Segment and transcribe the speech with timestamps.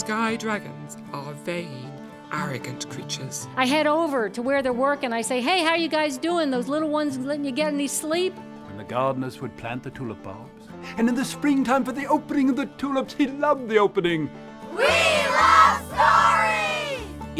[0.00, 1.92] sky dragons are vain,
[2.32, 3.46] arrogant creatures.
[3.56, 5.12] I head over to where they're working.
[5.12, 6.50] I say, hey, how you guys doing?
[6.50, 8.34] Those little ones letting you get any sleep?
[8.66, 12.48] When the gardeners would plant the tulip bulbs, and in the springtime for the opening
[12.48, 14.30] of the tulips, he loved the opening.
[14.74, 16.09] We love stories!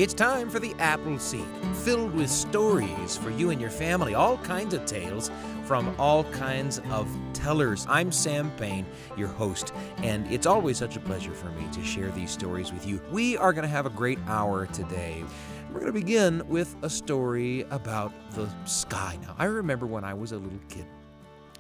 [0.00, 1.44] It's time for the Apple Seed,
[1.84, 5.30] filled with stories for you and your family, all kinds of tales
[5.66, 7.84] from all kinds of tellers.
[7.86, 12.10] I'm Sam Payne, your host, and it's always such a pleasure for me to share
[12.12, 12.98] these stories with you.
[13.10, 15.22] We are going to have a great hour today.
[15.68, 19.19] We're going to begin with a story about the sky.
[19.20, 20.86] Now, I remember when I was a little kid,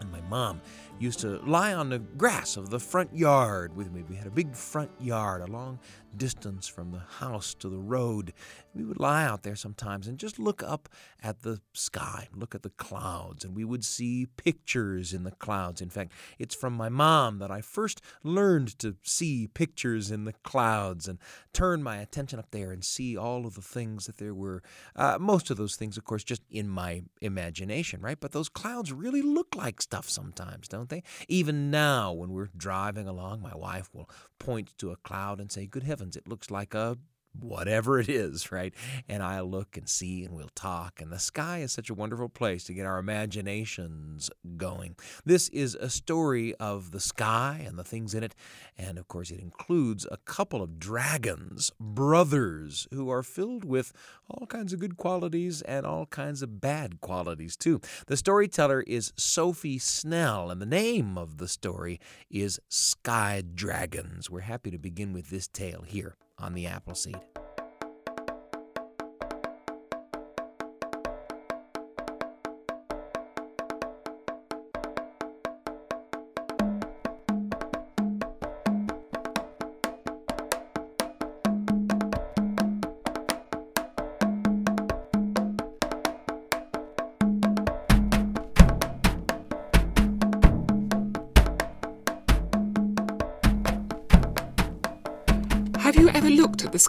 [0.00, 0.62] and my mom
[0.98, 4.02] used to lie on the grass of the front yard with me.
[4.08, 5.78] We had a big front yard, a long
[6.16, 8.32] distance from the house to the road.
[8.74, 10.88] We would lie out there sometimes and just look up
[11.22, 15.80] at the sky, look at the clouds, and we would see pictures in the clouds.
[15.80, 20.34] In fact, it's from my mom that I first learned to see pictures in the
[20.44, 21.18] clouds and
[21.52, 24.62] turn my attention up there and see all of the things that there were.
[24.96, 28.18] Uh, most of those things, of course, just in my imagination, right?
[28.20, 31.02] But those clouds really look like stuff sometimes, don't they?
[31.28, 34.08] Even now, when we're driving along, my wife will
[34.40, 36.98] point to a cloud and say, Good heavens, it looks like a
[37.38, 38.74] whatever it is, right?
[39.08, 41.00] And I look and see and we'll talk.
[41.00, 44.96] And the sky is such a wonderful place to get our imaginations going.
[45.24, 48.34] This is a story of the sky and the things in it.
[48.76, 53.92] And of course, it includes a couple of dragons, brothers, who are filled with
[54.28, 57.80] all kinds of good qualities and all kinds of bad qualities too.
[58.06, 62.00] The storyteller is Sophie Snell, and the name of the story
[62.30, 64.30] is Sky Dragons.
[64.30, 67.39] We're happy to begin with this tale here on the Appleseed.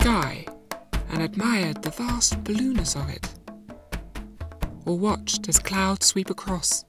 [0.02, 0.44] Sky
[1.12, 3.30] and admired the vast blueness of it?
[4.84, 6.86] Or watched as clouds sweep across,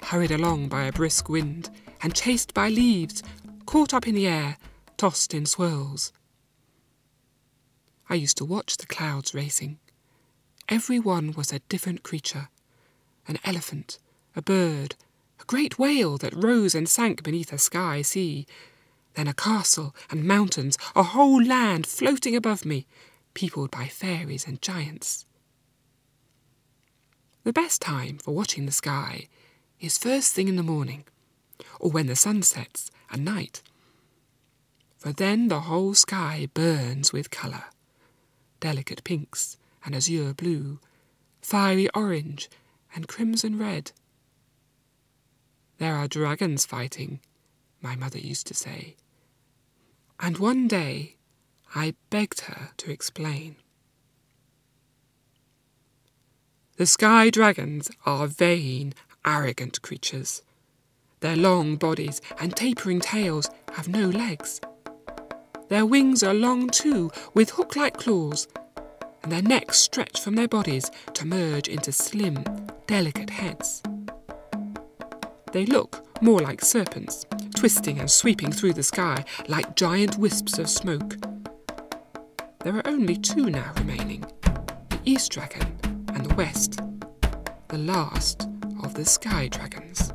[0.00, 1.68] hurried along by a brisk wind,
[2.02, 3.22] and chased by leaves,
[3.66, 4.56] caught up in the air,
[4.96, 6.10] tossed in swirls?
[8.08, 9.78] I used to watch the clouds racing.
[10.66, 12.48] Every one was a different creature
[13.28, 13.98] an elephant,
[14.34, 14.96] a bird,
[15.38, 18.46] a great whale that rose and sank beneath a sky sea
[19.14, 22.86] then a castle and mountains, a whole land floating above me,
[23.32, 25.26] peopled by fairies and giants.
[27.44, 29.28] The best time for watching the sky
[29.80, 31.04] is first thing in the morning,
[31.78, 33.62] or when the sun sets at night.
[34.96, 37.64] For then the whole sky burns with colour
[38.60, 40.80] delicate pinks and azure blue,
[41.42, 42.48] fiery orange
[42.94, 43.92] and crimson red.
[45.76, 47.20] There are dragons fighting,
[47.82, 48.96] my mother used to say.
[50.24, 51.16] And one day
[51.74, 53.56] I begged her to explain.
[56.78, 58.94] The sky dragons are vain,
[59.26, 60.40] arrogant creatures.
[61.20, 64.62] Their long bodies and tapering tails have no legs.
[65.68, 68.48] Their wings are long too, with hook like claws,
[69.22, 72.42] and their necks stretch from their bodies to merge into slim,
[72.86, 73.82] delicate heads.
[75.52, 80.68] They look more like serpents, twisting and sweeping through the sky like giant wisps of
[80.68, 81.16] smoke.
[82.60, 84.24] There are only two now remaining
[84.90, 85.78] the East Dragon
[86.08, 86.80] and the West,
[87.68, 88.48] the last
[88.82, 90.12] of the Sky Dragons.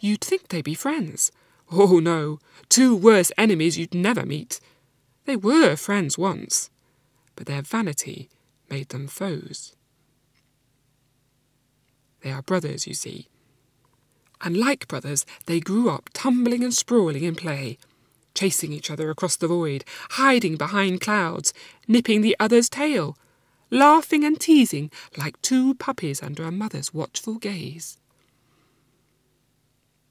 [0.00, 1.30] You'd think they'd be friends.
[1.70, 2.38] Oh no,
[2.68, 4.60] two worse enemies you'd never meet.
[5.24, 6.70] They were friends once,
[7.36, 8.28] but their vanity
[8.68, 9.76] made them foes.
[12.22, 13.28] They are brothers, you see.
[14.42, 17.78] And like brothers, they grew up tumbling and sprawling in play,
[18.34, 21.54] chasing each other across the void, hiding behind clouds,
[21.86, 23.16] nipping the other's tail,
[23.70, 27.98] laughing and teasing like two puppies under a mother's watchful gaze.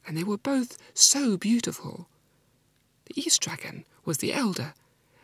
[0.07, 2.07] And they were both so beautiful.
[3.06, 4.74] The East Dragon was the elder,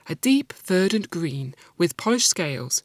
[0.07, 2.83] a deep verdant green with polished scales,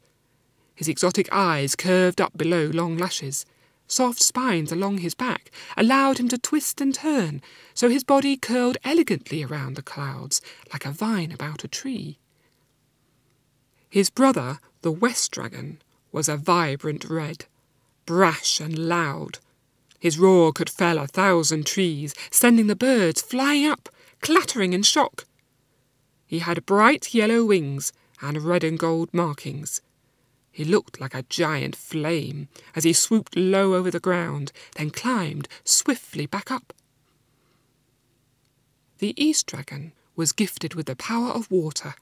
[0.75, 3.45] his exotic eyes curved up below long lashes,
[3.93, 7.41] soft spines along his back allowed him to twist and turn,
[7.73, 10.41] so his body curled elegantly around the clouds
[10.71, 12.17] like a vine about a tree.
[13.89, 15.79] His brother, the West Dragon,
[16.11, 17.45] was a vibrant red,
[18.05, 19.37] brash and loud.
[19.99, 23.89] His roar could fell a thousand trees, sending the birds flying up,
[24.21, 25.25] clattering in shock.
[26.25, 29.81] He had bright yellow wings and red and gold markings.
[30.53, 35.47] He looked like a giant flame as he swooped low over the ground, then climbed
[35.63, 36.71] swiftly back up.
[38.99, 41.95] The East Dragon was gifted with the power of water.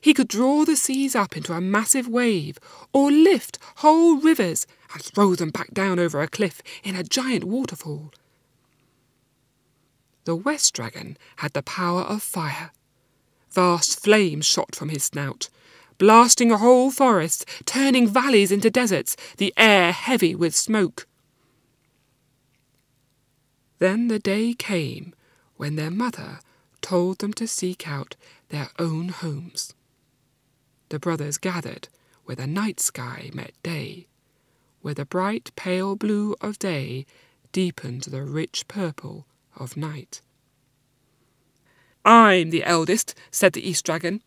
[0.00, 2.58] He could draw the seas up into a massive wave,
[2.92, 7.44] or lift whole rivers and throw them back down over a cliff in a giant
[7.44, 8.12] waterfall.
[10.24, 12.72] The West Dragon had the power of fire.
[13.50, 15.48] Vast flames shot from his snout,
[15.98, 21.06] blasting whole forests, turning valleys into deserts, the air heavy with smoke.
[23.78, 25.14] Then the day came
[25.56, 26.40] when their mother
[26.80, 28.16] told them to seek out
[28.48, 29.74] their own homes.
[30.88, 31.88] The brothers gathered
[32.24, 34.06] where the night sky met day,
[34.82, 37.06] where the bright pale blue of day
[37.52, 40.20] deepened the rich purple of night.
[42.04, 44.22] I'm the eldest, said the East Dragon,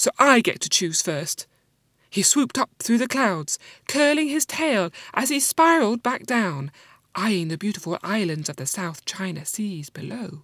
[0.00, 1.46] so I get to choose first.
[2.08, 6.70] He swooped up through the clouds, curling his tail as he spiraled back down,
[7.14, 10.42] eyeing the beautiful islands of the South China Seas below.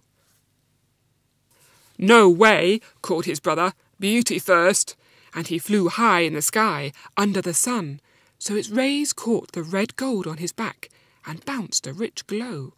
[1.97, 3.73] No way, called his brother.
[3.99, 4.95] Beauty first.
[5.33, 7.99] And he flew high in the sky, under the sun,
[8.37, 10.89] so its rays caught the red gold on his back
[11.25, 12.73] and bounced a rich glow.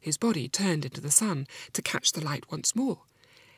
[0.00, 3.02] His body turned into the sun to catch the light once more.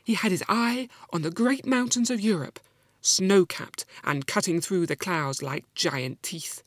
[0.03, 2.59] He had his eye on the great mountains of Europe,
[3.01, 6.63] snow capped and cutting through the clouds like giant teeth.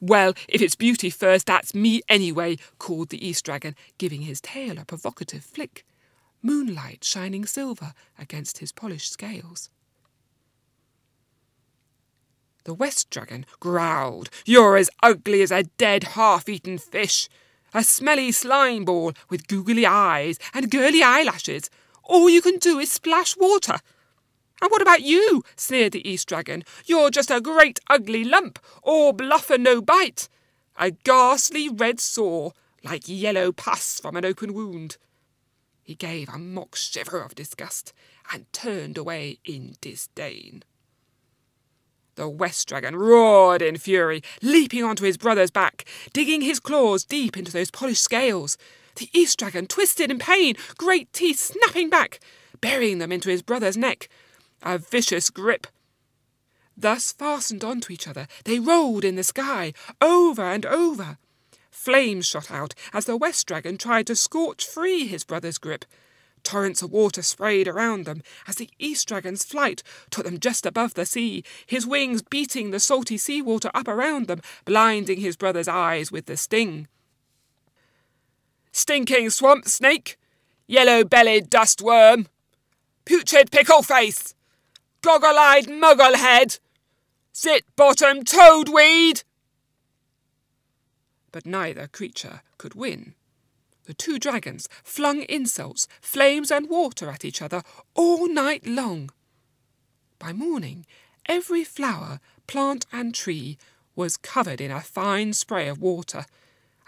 [0.00, 4.78] Well, if it's beauty first, that's me anyway, called the East Dragon, giving his tail
[4.78, 5.84] a provocative flick,
[6.42, 9.68] moonlight shining silver against his polished scales.
[12.64, 17.28] The West Dragon growled, You're as ugly as a dead half eaten fish.
[17.72, 21.70] A smelly slime ball with googly eyes and girly eyelashes.
[22.10, 23.78] All you can do is splash water.
[24.60, 25.44] And what about you?
[25.54, 26.64] sneered the East Dragon.
[26.84, 30.28] You're just a great ugly lump, all bluff and no bite.
[30.76, 32.52] A ghastly red sore,
[32.82, 34.96] like yellow pus from an open wound.
[35.84, 37.92] He gave a mock shiver of disgust
[38.32, 40.64] and turned away in disdain.
[42.16, 47.36] The West Dragon roared in fury, leaping onto his brother's back, digging his claws deep
[47.36, 48.58] into those polished scales.
[48.96, 52.20] The East Dragon twisted in pain, great teeth snapping back,
[52.60, 54.08] burying them into his brother's neck.
[54.62, 55.66] A vicious grip.
[56.76, 61.18] Thus fastened onto each other, they rolled in the sky, over and over.
[61.70, 65.84] Flames shot out as the West Dragon tried to scorch free his brother's grip.
[66.42, 70.94] Torrents of water sprayed around them as the East Dragon's flight took them just above
[70.94, 75.68] the sea, his wings beating the salty sea water up around them, blinding his brother's
[75.68, 76.88] eyes with the sting.
[78.72, 80.16] Stinking swamp snake,
[80.66, 82.28] yellow bellied dust worm,
[83.04, 84.34] putrid pickle face,
[85.02, 86.58] goggle eyed muggle head,
[87.34, 89.24] zit bottom toadweed!
[91.32, 93.14] But neither creature could win.
[93.84, 97.62] The two dragons flung insults, flames, and water at each other
[97.94, 99.10] all night long.
[100.18, 100.86] By morning,
[101.26, 103.58] every flower, plant, and tree
[103.96, 106.26] was covered in a fine spray of water,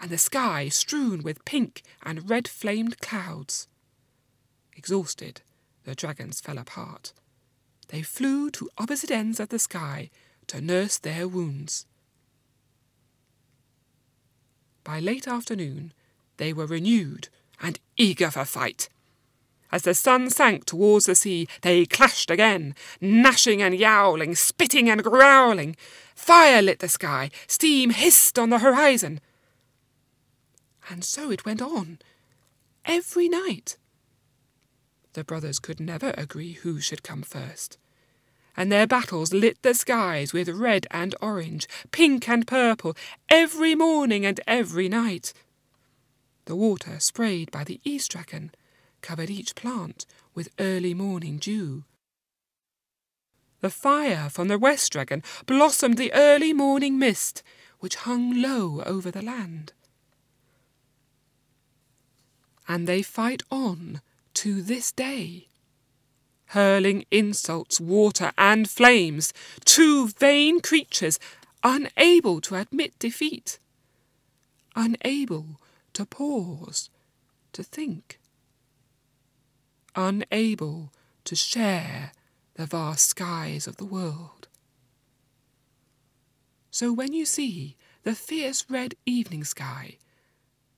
[0.03, 3.69] and the sky strewn with pink and red flamed clouds.
[4.75, 5.39] Exhausted,
[5.85, 7.13] the dragons fell apart.
[7.87, 10.09] They flew to opposite ends of the sky
[10.47, 11.85] to nurse their wounds.
[14.83, 15.93] By late afternoon,
[16.35, 17.29] they were renewed
[17.61, 18.89] and eager for fight.
[19.71, 25.01] As the sun sank towards the sea, they clashed again, gnashing and yowling, spitting and
[25.01, 25.77] growling.
[26.13, 29.21] Fire lit the sky, steam hissed on the horizon.
[30.89, 31.99] And so it went on,
[32.85, 33.77] every night.
[35.13, 37.77] The brothers could never agree who should come first.
[38.57, 42.95] And their battles lit the skies with red and orange, pink and purple,
[43.29, 45.33] every morning and every night.
[46.45, 48.51] The water sprayed by the East Dragon
[49.01, 51.83] covered each plant with early morning dew.
[53.61, 57.43] The fire from the West Dragon blossomed the early morning mist
[57.79, 59.73] which hung low over the land.
[62.67, 64.01] And they fight on
[64.35, 65.47] to this day,
[66.47, 69.33] hurling insults, water, and flames,
[69.65, 71.19] two vain creatures
[71.63, 73.59] unable to admit defeat,
[74.75, 75.59] unable
[75.93, 76.89] to pause,
[77.53, 78.19] to think,
[79.95, 80.91] unable
[81.25, 82.11] to share
[82.55, 84.47] the vast skies of the world.
[86.71, 89.97] So when you see the fierce red evening sky,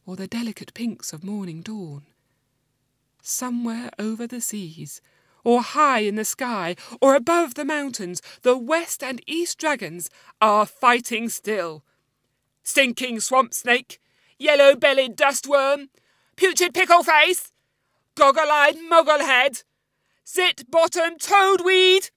[0.05, 2.03] or the delicate pinks of morning dawn,
[3.21, 5.01] Somewhere over the seas,
[5.43, 10.67] or high in the sky, or above the mountains, the west and east dragons are
[10.67, 11.83] fighting still.
[12.62, 14.00] Stinking swamp snake,
[14.38, 15.89] yellow bellied dustworm,
[16.35, 17.51] putrid pickle face,
[18.13, 19.63] goggle eyed mogglehead,
[20.27, 22.12] zit bottom toadweed.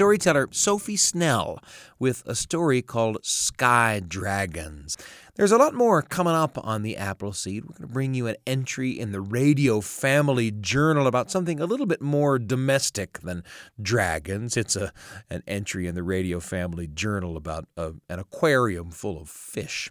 [0.00, 1.58] Storyteller Sophie Snell
[1.98, 4.96] with a story called Sky Dragons.
[5.34, 7.64] There's a lot more coming up on the Appleseed.
[7.64, 11.66] We're going to bring you an entry in the Radio Family Journal about something a
[11.66, 13.44] little bit more domestic than
[13.80, 14.56] dragons.
[14.56, 14.90] It's a
[15.28, 19.90] an entry in the Radio Family Journal about a, an aquarium full of fish.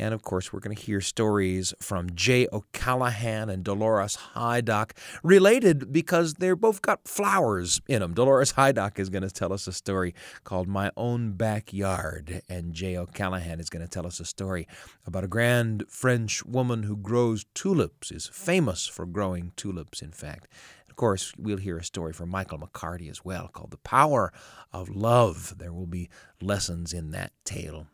[0.00, 4.92] And of course, we're going to hear stories from Jay O'Callahan and Dolores Hydock,
[5.22, 8.14] related because they're both got flowers in them.
[8.14, 12.96] Dolores Hydock is going to tell us a story called My Own Backyard, and Jay
[12.96, 14.66] O'Callahan is going to tell us a story
[15.06, 20.48] about a grand French woman who grows tulips, is famous for growing tulips, in fact.
[20.88, 24.32] Of course, we'll hear a story from Michael McCarty as well called The Power
[24.72, 25.58] of Love.
[25.58, 26.08] There will be
[26.40, 27.86] lessons in that tale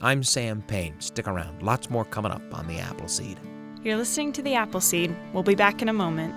[0.00, 1.00] I'm Sam Payne.
[1.00, 1.62] Stick around.
[1.62, 3.38] Lots more coming up on the Appleseed.
[3.84, 5.14] You're listening to The Appleseed.
[5.32, 6.34] We'll be back in a moment.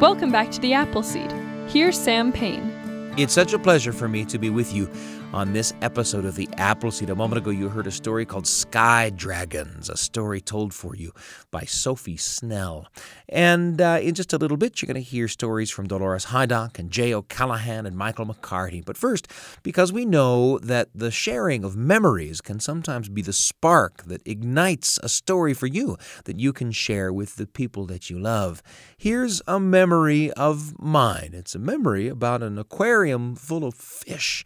[0.00, 1.32] Welcome back to The Appleseed.
[1.68, 3.14] Here's Sam Payne.
[3.16, 4.88] It's such a pleasure for me to be with you
[5.32, 7.08] on this episode of The Appleseed.
[7.08, 11.12] A moment ago, you heard a story called Sky Dragons, a story told for you
[11.50, 12.86] by Sophie Snell.
[13.30, 16.78] And uh, in just a little bit, you're going to hear stories from Dolores Hydock
[16.78, 18.84] and Jay O'Callahan and Michael McCarty.
[18.84, 19.26] But first,
[19.62, 24.98] because we know that the sharing of memories can sometimes be the spark that ignites
[25.02, 28.62] a story for you that you can share with the people that you love.
[28.98, 31.30] Here's a memory of mine.
[31.32, 34.44] It's a memory about an aquarium full of fish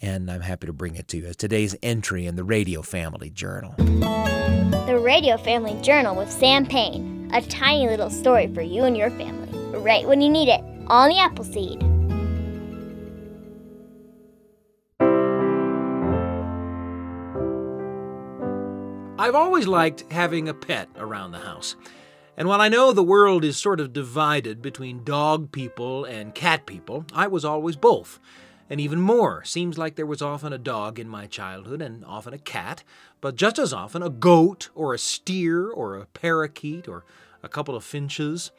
[0.00, 3.30] and I'm happy to bring it to you as today's entry in the Radio Family
[3.30, 3.74] Journal.
[3.78, 9.10] The Radio Family Journal with Sam Payne, a tiny little story for you and your
[9.10, 11.82] family, right when you need it, on the Appleseed.
[19.18, 21.74] I've always liked having a pet around the house.
[22.36, 26.66] And while I know the world is sort of divided between dog people and cat
[26.66, 28.20] people, I was always both
[28.68, 29.44] and even more.
[29.44, 32.82] Seems like there was often a dog in my childhood and often a cat,
[33.20, 37.04] but just as often a goat or a steer or a parakeet or
[37.42, 38.50] a couple of finches.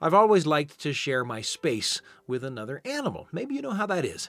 [0.00, 3.28] I've always liked to share my space with another animal.
[3.32, 4.28] Maybe you know how that is.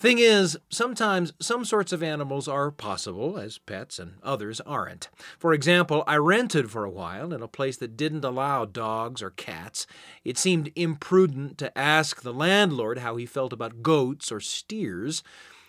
[0.00, 5.10] Thing is, sometimes some sorts of animals are possible as pets and others aren't.
[5.38, 9.28] For example, I rented for a while in a place that didn't allow dogs or
[9.28, 9.86] cats.
[10.24, 15.22] It seemed imprudent to ask the landlord how he felt about goats or steers.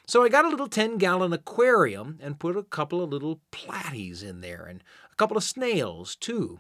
[0.08, 4.24] So I got a little 10 gallon aquarium and put a couple of little platies
[4.24, 6.58] in there and a couple of snails, too.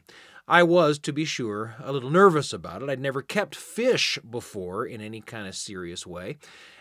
[0.47, 2.89] I was, to be sure, a little nervous about it.
[2.89, 6.37] I'd never kept fish before in any kind of serious way.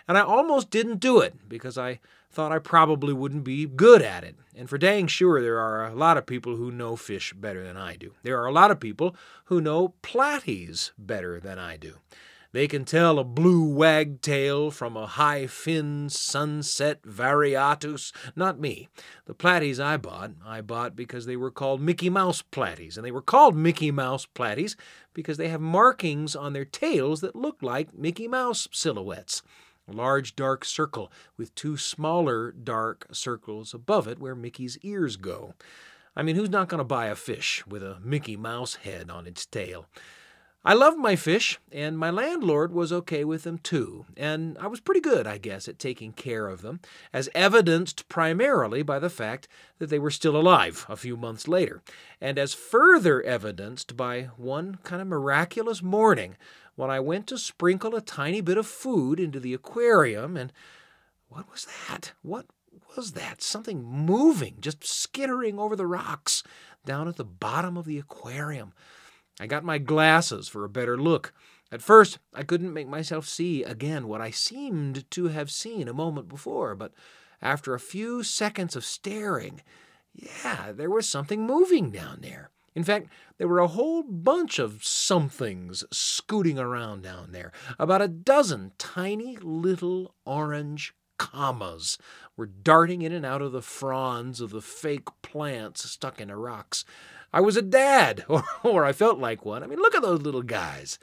[0.09, 2.01] And I almost didn't do it because I
[2.31, 4.37] thought I probably wouldn't be good at it.
[4.57, 7.77] And for dang sure, there are a lot of people who know fish better than
[7.77, 8.15] I do.
[8.23, 11.95] There are a lot of people who know platies better than I do.
[12.53, 18.13] They can tell a blue wagtail from a high fin sunset variatus.
[18.35, 18.89] Not me.
[19.27, 22.97] The platies I bought, I bought because they were called Mickey Mouse platies.
[22.97, 24.75] And they were called Mickey Mouse platies
[25.15, 29.43] because they have markings on their tails that look like Mickey Mouse silhouettes
[29.89, 35.55] a large dark circle with two smaller dark circles above it where Mickey's ears go.
[36.17, 39.27] I mean, who's not going to buy a fish with a Mickey Mouse head on
[39.27, 39.87] its tail?
[40.63, 44.81] I loved my fish, and my landlord was okay with them too, and I was
[44.81, 46.81] pretty good, I guess, at taking care of them,
[47.15, 49.49] as evidenced primarily by the fact
[49.79, 51.83] that they were still alive a few months later,
[52.21, 56.37] and as further evidenced by one kind of miraculous morning
[56.77, 60.53] when I went to sprinkle a tiny bit of food into the aquarium, and
[61.31, 62.13] what was that?
[62.21, 62.45] What
[62.97, 63.41] was that?
[63.41, 66.43] Something moving, just skittering over the rocks
[66.85, 68.75] down at the bottom of the aquarium.
[69.41, 71.33] I got my glasses for a better look.
[71.73, 75.95] At first, I couldn't make myself see again what I seemed to have seen a
[75.95, 76.93] moment before, but
[77.41, 79.63] after a few seconds of staring,
[80.15, 82.51] yeah, there was something moving down there.
[82.75, 87.51] In fact, there were a whole bunch of somethings scooting around down there.
[87.79, 91.99] About a dozen tiny little orange commas
[92.37, 96.37] were darting in and out of the fronds of the fake plants stuck in the
[96.37, 96.85] rocks.
[97.33, 99.63] I was a dad, or, or I felt like one.
[99.63, 100.99] I mean, look at those little guys.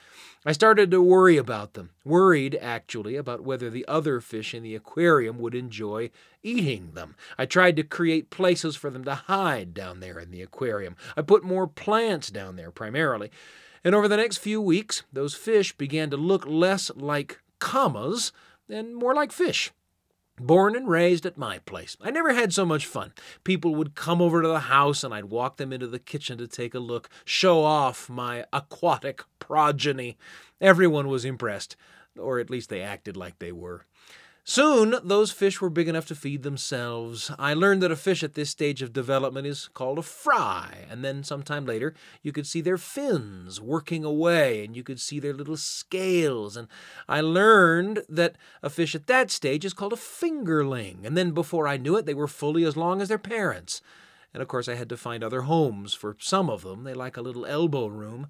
[0.46, 4.76] I started to worry about them, worried actually about whether the other fish in the
[4.76, 6.10] aquarium would enjoy
[6.42, 7.16] eating them.
[7.38, 10.96] I tried to create places for them to hide down there in the aquarium.
[11.18, 13.30] I put more plants down there primarily.
[13.84, 18.32] And over the next few weeks, those fish began to look less like commas
[18.70, 19.72] and more like fish.
[20.40, 21.98] Born and raised at my place.
[22.00, 23.14] I never had so much fun.
[23.44, 26.48] People would come over to the house and I'd walk them into the kitchen to
[26.48, 30.16] take a look, show off my aquatic progeny.
[30.62, 31.76] Everyone was impressed,
[32.20, 33.86] or at least they acted like they were.
[34.50, 37.30] Soon, those fish were big enough to feed themselves.
[37.38, 41.04] I learned that a fish at this stage of development is called a fry, and
[41.04, 45.34] then sometime later, you could see their fins working away, and you could see their
[45.34, 46.56] little scales.
[46.56, 46.70] And
[47.10, 51.68] I learned that a fish at that stage is called a fingerling, and then before
[51.68, 53.82] I knew it, they were fully as long as their parents.
[54.34, 56.86] And of course, I had to find other homes for some of them.
[56.86, 58.28] They like a little elbow room.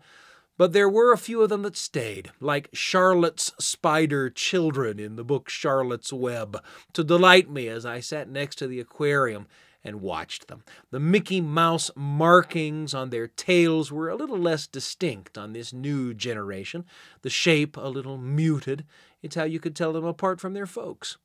[0.57, 5.23] But there were a few of them that stayed, like Charlotte's spider children in the
[5.23, 9.47] book Charlotte's Web, to delight me as I sat next to the aquarium
[9.83, 10.63] and watched them.
[10.89, 16.13] The Mickey Mouse markings on their tails were a little less distinct on this new
[16.13, 16.85] generation,
[17.21, 18.83] the shape a little muted.
[19.21, 21.17] It's how you could tell them apart from their folks.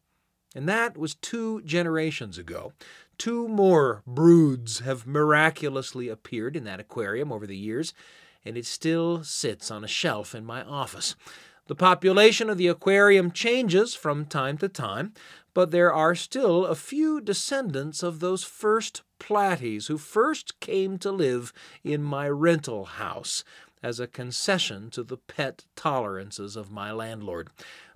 [0.54, 2.72] And that was two generations ago.
[3.16, 7.94] Two more broods have miraculously appeared in that aquarium over the years,
[8.44, 11.14] and it still sits on a shelf in my office.
[11.66, 15.14] The population of the aquarium changes from time to time,
[15.54, 21.12] but there are still a few descendants of those first platies who first came to
[21.12, 21.52] live
[21.84, 23.44] in my rental house
[23.82, 27.48] as a concession to the pet tolerances of my landlord.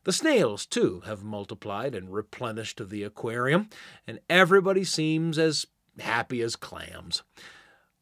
[0.05, 3.69] The snails, too, have multiplied and replenished the aquarium,
[4.07, 5.67] and everybody seems as
[5.99, 7.23] happy as clams.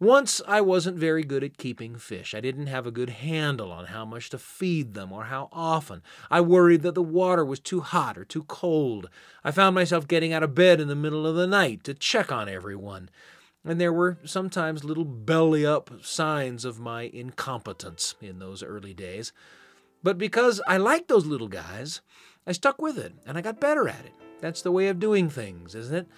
[0.04, 2.34] Once I wasn't very good at keeping fish.
[2.34, 6.02] I didn't have a good handle on how much to feed them or how often.
[6.30, 9.08] I worried that the water was too hot or too cold.
[9.42, 12.30] I found myself getting out of bed in the middle of the night to check
[12.30, 13.08] on everyone.
[13.64, 19.32] And there were sometimes little belly up signs of my incompetence in those early days.
[20.02, 22.02] But because I liked those little guys,
[22.46, 24.12] I stuck with it and I got better at it.
[24.42, 26.08] That's the way of doing things, isn't it?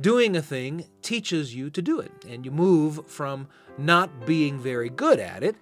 [0.00, 4.88] Doing a thing teaches you to do it, and you move from not being very
[4.88, 5.56] good at it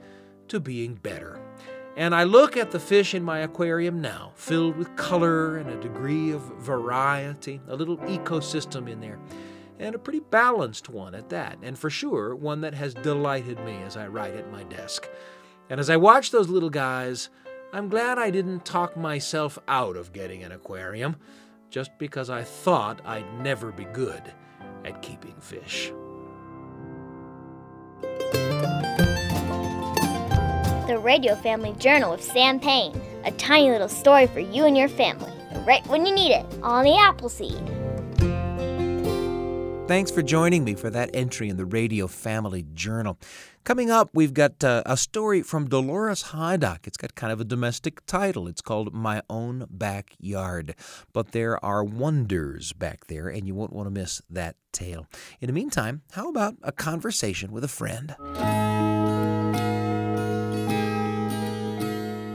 [0.48, 1.40] to being better.
[1.96, 5.80] And I look at the fish in my aquarium now, filled with color and a
[5.80, 9.18] degree of variety, a little ecosystem in there,
[9.78, 13.74] and a pretty balanced one at that, and for sure, one that has delighted me
[13.82, 15.08] as I write at my desk.
[15.68, 17.28] And as I watch those little guys,
[17.72, 21.16] I'm glad I didn't talk myself out of getting an aquarium
[21.70, 24.32] just because I thought I'd never be good
[24.84, 25.92] at keeping fish.
[30.86, 33.00] The Radio Family Journal with Sam Payne.
[33.24, 35.32] A tiny little story for you and your family,
[35.66, 37.79] right when you need it, on the Appleseed.
[39.90, 43.18] Thanks for joining me for that entry in the Radio Family Journal.
[43.64, 46.86] Coming up, we've got uh, a story from Dolores Hydock.
[46.86, 48.46] It's got kind of a domestic title.
[48.46, 50.76] It's called My Own Backyard.
[51.12, 55.08] But there are wonders back there, and you won't want to miss that tale.
[55.40, 58.14] In the meantime, how about a conversation with a friend?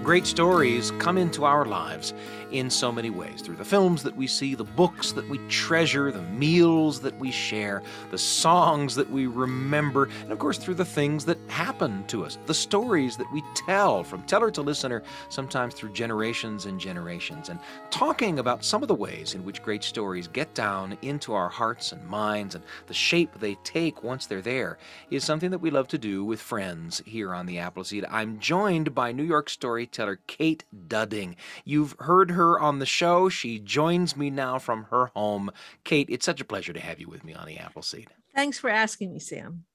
[0.04, 2.14] Great stories come into our lives
[2.52, 6.12] in so many ways through the films that we see, the books that we treasure,
[6.12, 7.82] the meals that we share,
[8.12, 12.38] the songs that we remember, and of course through the things that happen to us,
[12.46, 17.50] the stories that we tell from teller to listener, sometimes through generations and generations.
[17.50, 21.50] And talking about some of the ways in which great stories get down into our
[21.50, 24.78] hearts and minds and the shape they take once they're there
[25.10, 28.06] is something that we love to do with friends here on the Appleseed.
[28.10, 31.36] I'm joined by New York storyteller Kate Dudding.
[31.64, 33.28] You've heard her on the show.
[33.28, 35.52] She joins me now from her home.
[35.84, 38.08] Kate, it's such a pleasure to have you with me on the Appleseed.
[38.34, 39.66] Thanks for asking me, Sam.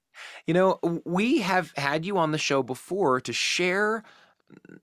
[0.45, 4.03] You know, we have had you on the show before to share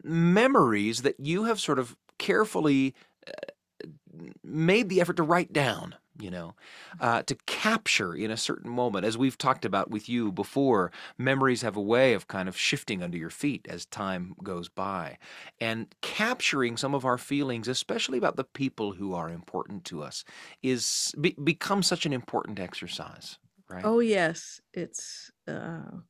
[0.02, 2.94] memories that you have sort of carefully
[3.26, 6.54] uh, made the effort to write down you know,
[7.00, 9.04] uh, to capture in a certain moment.
[9.04, 13.02] As we've talked about with you before, memories have a way of kind of shifting
[13.02, 15.18] under your feet as time goes by.
[15.60, 20.24] And capturing some of our feelings, especially about the people who are important to us,
[20.62, 23.84] is be, becomes such an important exercise, right?
[23.84, 24.60] Oh, yes.
[24.72, 25.30] It's.
[25.46, 26.00] Uh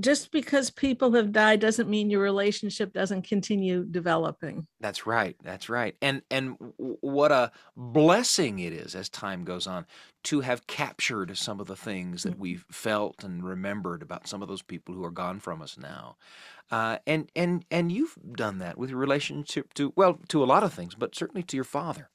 [0.00, 4.66] just because people have died doesn't mean your relationship doesn't continue developing.
[4.80, 5.96] That's right that's right.
[6.02, 9.86] And and what a blessing it is as time goes on
[10.24, 14.48] to have captured some of the things that we've felt and remembered about some of
[14.48, 16.16] those people who are gone from us now.
[16.70, 20.64] Uh, and and and you've done that with your relationship to well to a lot
[20.64, 22.10] of things but certainly to your father.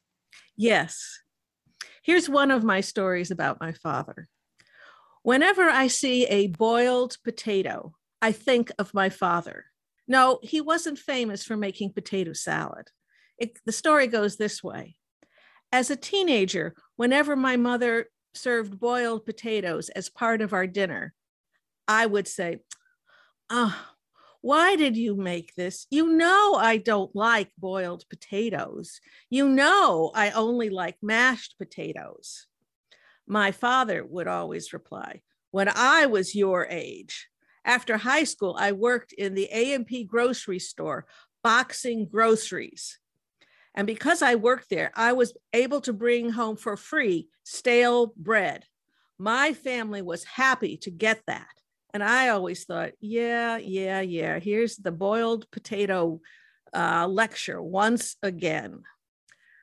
[0.58, 1.20] Yes.
[2.04, 4.28] Here's one of my stories about my father
[5.30, 9.66] Whenever I see a boiled potato, I think of my father.
[10.08, 12.88] No, he wasn't famous for making potato salad.
[13.38, 14.96] It, the story goes this way.
[15.72, 21.14] As a teenager, whenever my mother served boiled potatoes as part of our dinner,
[21.88, 22.62] I would say,
[23.52, 23.80] oh,
[24.42, 25.86] why did you make this?
[25.92, 29.00] You know, I don't like boiled potatoes.
[29.30, 32.48] You know, I only like mashed potatoes.
[33.30, 37.30] My father would always reply, When I was your age,
[37.64, 41.06] after high school, I worked in the A&P grocery store,
[41.44, 42.98] boxing groceries.
[43.76, 48.66] And because I worked there, I was able to bring home for free stale bread.
[49.20, 51.48] My family was happy to get that.
[51.94, 56.20] And I always thought, yeah, yeah, yeah, here's the boiled potato
[56.74, 58.82] uh, lecture once again.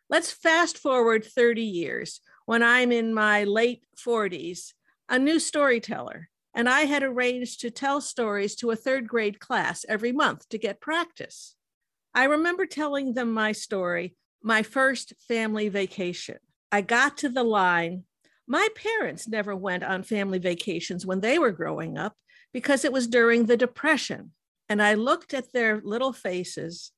[0.09, 4.73] Let's fast forward 30 years when I'm in my late 40s,
[5.09, 6.31] a new storyteller.
[6.55, 10.59] And I had arranged to tell stories to a third grade class every month to
[10.59, 11.55] get practice.
[12.15, 16.39] I remember telling them my story, my first family vacation.
[16.73, 18.05] I got to the line.
[18.47, 22.15] My parents never went on family vacations when they were growing up
[22.55, 24.31] because it was during the Depression.
[24.69, 26.91] And I looked at their little faces,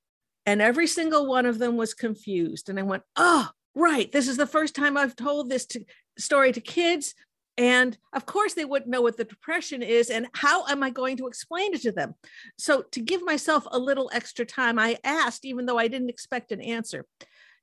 [0.46, 2.68] and every single one of them was confused.
[2.68, 5.84] And I went, Oh, right, this is the first time I've told this to,
[6.18, 7.14] story to kids.
[7.56, 10.10] And of course, they wouldn't know what the depression is.
[10.10, 12.14] And how am I going to explain it to them?
[12.56, 16.52] So, to give myself a little extra time, I asked, even though I didn't expect
[16.52, 17.04] an answer,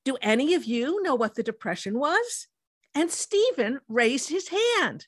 [0.03, 2.47] Do any of you know what the depression was?
[2.93, 5.07] And Stephen raised his hand.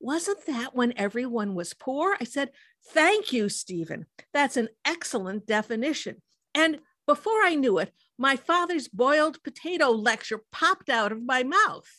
[0.00, 2.16] Wasn't that when everyone was poor?
[2.18, 2.50] I said,
[2.88, 4.06] Thank you, Stephen.
[4.32, 6.22] That's an excellent definition.
[6.54, 11.90] And before I knew it, my father's boiled potato lecture popped out of my mouth,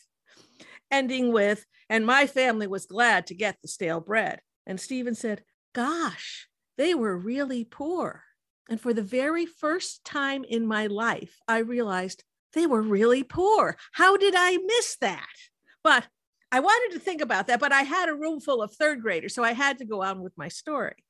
[0.90, 4.40] ending with, and my family was glad to get the stale bread.
[4.66, 8.22] And Stephen said, Gosh, they were really poor.
[8.70, 13.76] And for the very first time in my life, I realized they were really poor.
[13.92, 15.36] How did I miss that?
[15.82, 16.06] But
[16.50, 19.34] I wanted to think about that, but I had a room full of third graders,
[19.34, 21.04] so I had to go on with my story.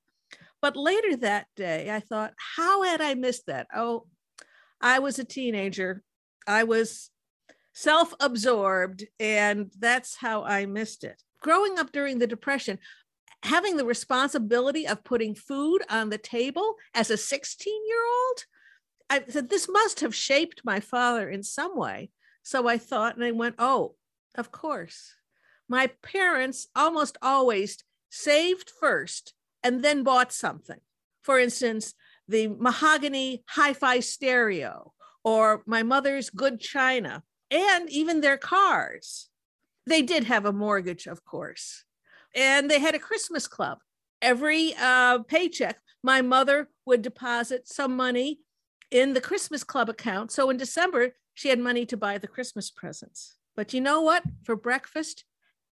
[0.60, 3.68] But later that day, I thought, how had I missed that?
[3.72, 4.06] Oh,
[4.80, 6.02] I was a teenager.
[6.46, 7.10] I was
[7.72, 11.22] self absorbed, and that's how I missed it.
[11.40, 12.78] Growing up during the Depression,
[13.42, 18.44] having the responsibility of putting food on the table as a 16 year old,
[19.10, 22.10] I said, this must have shaped my father in some way.
[22.42, 23.94] So I thought, and I went, oh,
[24.34, 25.14] of course.
[25.68, 27.78] My parents almost always
[28.10, 30.80] saved first and then bought something.
[31.22, 31.94] For instance,
[32.28, 34.92] the mahogany hi fi stereo
[35.24, 39.28] or my mother's good china and even their cars.
[39.86, 41.84] They did have a mortgage, of course.
[42.34, 43.78] And they had a Christmas club.
[44.20, 48.40] Every uh, paycheck, my mother would deposit some money
[48.90, 50.30] in the Christmas club account.
[50.30, 53.36] So in December, she had money to buy the Christmas presents.
[53.56, 54.24] But you know what?
[54.42, 55.24] For breakfast,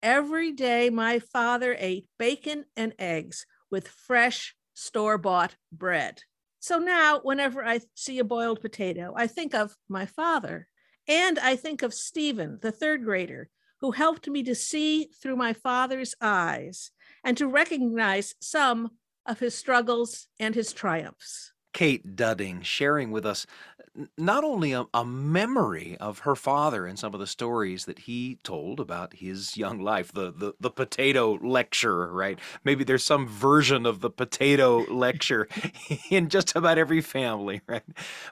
[0.02, 6.22] every day my father ate bacon and eggs with fresh store bought bread.
[6.62, 10.68] So now, whenever I see a boiled potato, I think of my father
[11.08, 13.48] and I think of Stephen, the third grader,
[13.80, 16.92] who helped me to see through my father's eyes
[17.24, 18.92] and to recognize some
[19.26, 21.52] of his struggles and his triumphs.
[21.72, 23.44] Kate Dudding sharing with us
[24.16, 28.38] not only a, a, memory of her father and some of the stories that he
[28.42, 32.38] told about his young life, the, the, the potato lecture, right?
[32.64, 35.46] Maybe there's some version of the potato lecture
[36.10, 37.82] in just about every family, right?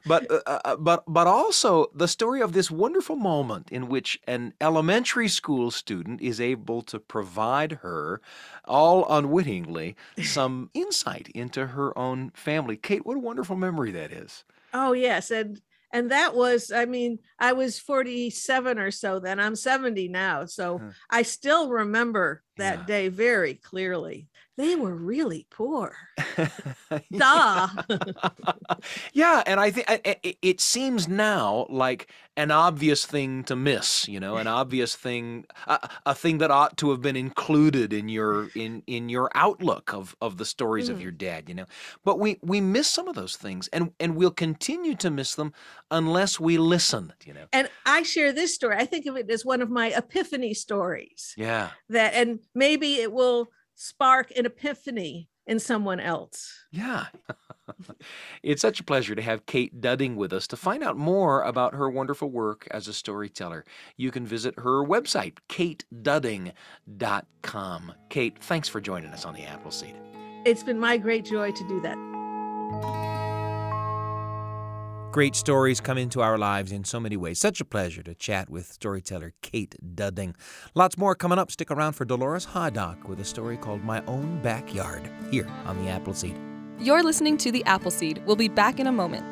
[0.07, 4.19] But, uh, uh, uh, but, but also the story of this wonderful moment in which
[4.27, 8.23] an elementary school student is able to provide her,
[8.65, 12.79] all unwittingly, some insight into her own family.
[12.79, 14.45] Kate, what a wonderful memory that is.
[14.73, 15.31] Oh, yes.
[15.31, 15.61] And
[15.93, 20.79] and that was i mean i was 47 or so then i'm 70 now so
[20.79, 20.93] Huh.
[21.11, 22.85] i still remember that Yeah.
[22.85, 25.97] day very clearly they were really poor
[27.17, 27.69] duh
[29.13, 34.09] yeah, and I think it, it seems now like an obvious thing to miss.
[34.09, 38.09] You know, an obvious thing, a, a thing that ought to have been included in
[38.09, 41.03] your in in your outlook of of the stories of Mhm.
[41.03, 41.49] your dad.
[41.49, 41.67] You know,
[42.05, 45.53] but we we miss some of those things, and and we'll continue to miss them
[45.91, 47.13] unless we listen.
[47.25, 47.47] You know.
[47.53, 51.35] and i share this story i think of it as one of my epiphany stories
[51.37, 51.71] Yeah.
[51.89, 53.51] that and maybe it will
[53.81, 57.07] spark an epiphany in someone else Yeah.
[58.43, 60.47] it's such a pleasure to have Kate Dudding with us.
[60.49, 63.65] To find out more about her wonderful work as a storyteller,
[63.97, 67.93] you can visit her website, katedudding.com.
[68.11, 69.95] Kate, thanks for joining us on the Appleseed.
[70.45, 71.97] it's been my great joy to do that
[75.13, 77.41] Great stories come into our lives in so many ways.
[77.41, 80.37] Such a pleasure to chat with storyteller Kate Dudding.
[80.77, 81.51] Lots more coming up.
[81.51, 85.91] Stick around for Dolores Hydock with a story called My Own Backyard here on the
[85.91, 86.37] Appleseed.
[86.79, 88.25] You're listening to The Appleseed.
[88.25, 89.27] We'll be back in a moment.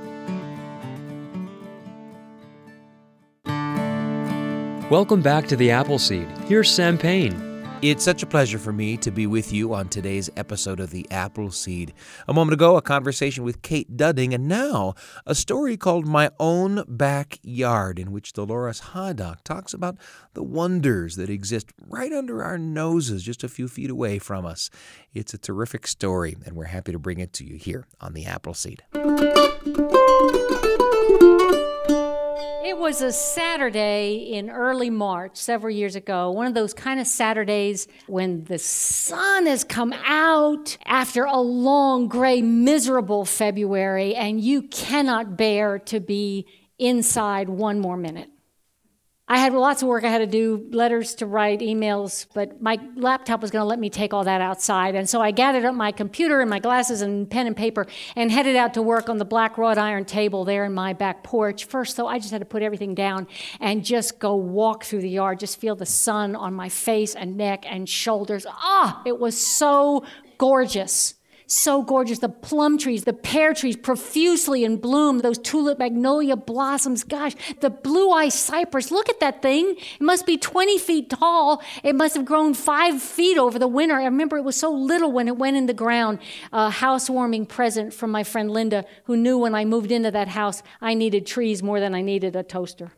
[4.90, 6.26] Welcome back to the Appleseed.
[6.48, 7.47] Here's Sam Payne.
[7.80, 11.06] It's such a pleasure for me to be with you on today's episode of The
[11.12, 11.94] Apple Seed.
[12.26, 16.82] A moment ago, a conversation with Kate Dudding, and now a story called My Own
[16.88, 19.96] Backyard, in which Dolores Hydock talks about
[20.34, 24.70] the wonders that exist right under our noses, just a few feet away from us.
[25.14, 28.26] It's a terrific story, and we're happy to bring it to you here on The
[28.26, 28.82] Appleseed.
[32.68, 37.06] It was a Saturday in early March several years ago, one of those kind of
[37.06, 44.60] Saturdays when the sun has come out after a long, gray, miserable February, and you
[44.60, 46.46] cannot bear to be
[46.78, 48.28] inside one more minute.
[49.30, 52.78] I had lots of work I had to do, letters to write, emails, but my
[52.96, 54.94] laptop was going to let me take all that outside.
[54.94, 57.86] And so I gathered up my computer and my glasses and pen and paper
[58.16, 61.22] and headed out to work on the black wrought iron table there in my back
[61.22, 61.66] porch.
[61.66, 63.26] First, though, I just had to put everything down
[63.60, 67.36] and just go walk through the yard, just feel the sun on my face and
[67.36, 68.46] neck and shoulders.
[68.48, 70.04] Ah, it was so
[70.38, 71.17] gorgeous
[71.48, 72.20] so gorgeous.
[72.20, 77.02] The plum trees, the pear trees profusely in bloom, those tulip magnolia blossoms.
[77.02, 78.90] Gosh, the blue eye cypress.
[78.90, 79.74] Look at that thing.
[79.78, 81.62] It must be 20 feet tall.
[81.82, 83.96] It must have grown five feet over the winter.
[83.96, 86.20] I remember it was so little when it went in the ground.
[86.52, 90.62] A housewarming present from my friend Linda, who knew when I moved into that house
[90.80, 92.92] I needed trees more than I needed a toaster.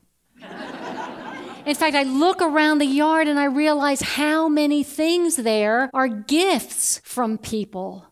[1.67, 6.09] In fact, I look around the yard and I realize how many things there are
[6.09, 8.10] gifts from people.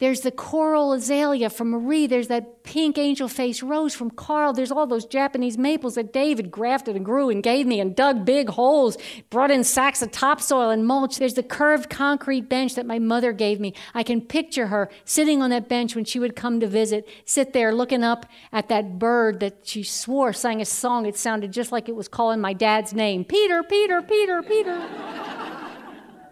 [0.00, 2.06] There's the coral azalea from Marie.
[2.06, 4.52] There's that pink angel face rose from Carl.
[4.52, 8.24] There's all those Japanese maples that David grafted and grew and gave me and dug
[8.24, 8.96] big holes,
[9.28, 11.18] brought in sacks of topsoil and mulch.
[11.18, 13.74] There's the curved concrete bench that my mother gave me.
[13.92, 17.52] I can picture her sitting on that bench when she would come to visit, sit
[17.52, 21.06] there looking up at that bird that she swore sang a song.
[21.06, 25.37] It sounded just like it was calling my dad's name Peter, Peter, Peter, Peter.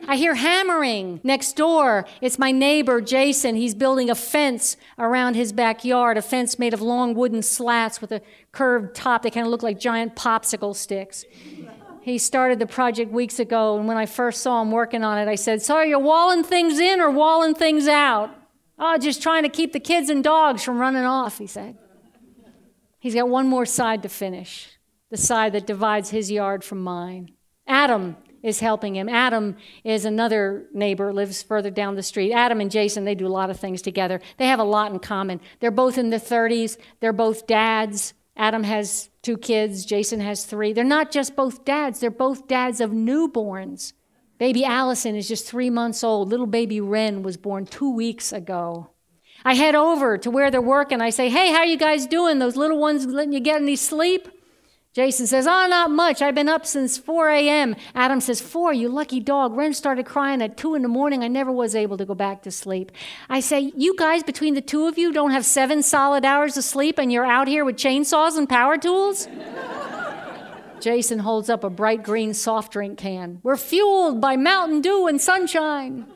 [0.09, 2.07] I hear hammering next door.
[2.21, 3.57] It's my neighbor, Jason.
[3.57, 8.13] He's building a fence around his backyard, a fence made of long wooden slats with
[8.13, 9.23] a curved top.
[9.23, 11.25] They kind of look like giant popsicle sticks.
[12.03, 15.29] He started the project weeks ago, and when I first saw him working on it,
[15.29, 18.31] I said, So are you walling things in or walling things out?
[18.79, 21.77] Oh, just trying to keep the kids and dogs from running off, he said.
[23.01, 24.71] He's got one more side to finish
[25.11, 27.31] the side that divides his yard from mine.
[27.67, 29.09] Adam is helping him.
[29.09, 32.33] Adam is another neighbor, lives further down the street.
[32.33, 34.21] Adam and Jason, they do a lot of things together.
[34.37, 35.41] They have a lot in common.
[35.59, 38.15] They're both in their 30s, they're both dads.
[38.37, 40.73] Adam has two kids, Jason has three.
[40.73, 43.95] They're not just both dads, they're both dads of newborns.
[44.39, 46.29] Baby Allison is just three months old.
[46.29, 48.91] Little baby Ren was born two weeks ago.
[49.45, 51.01] I head over to where they're working.
[51.01, 52.39] I say, Hey, how you guys doing?
[52.39, 54.29] Those little ones letting you get any sleep?
[54.97, 56.23] Jason says, Oh, not much.
[56.23, 57.77] I've been up since 4 a.m.
[57.95, 59.55] Adam says, 4, you lucky dog.
[59.55, 61.23] Ren started crying at 2 in the morning.
[61.23, 62.91] I never was able to go back to sleep.
[63.29, 66.65] I say, You guys, between the two of you, don't have seven solid hours of
[66.65, 69.29] sleep and you're out here with chainsaws and power tools?
[70.81, 73.41] Jason holds up a bright green soft drink can.
[73.43, 76.07] We're fueled by Mountain Dew and sunshine.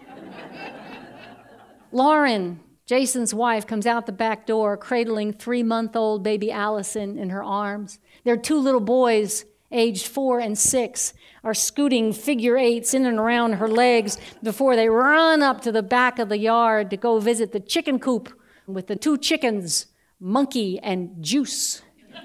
[1.92, 7.28] Lauren, Jason's wife, comes out the back door, cradling three month old baby Allison in
[7.28, 7.98] her arms.
[8.24, 13.54] Their two little boys, aged four and six, are scooting figure eights in and around
[13.54, 17.52] her legs before they run up to the back of the yard to go visit
[17.52, 18.32] the chicken coop
[18.66, 19.86] with the two chickens,
[20.18, 21.82] Monkey and Juice.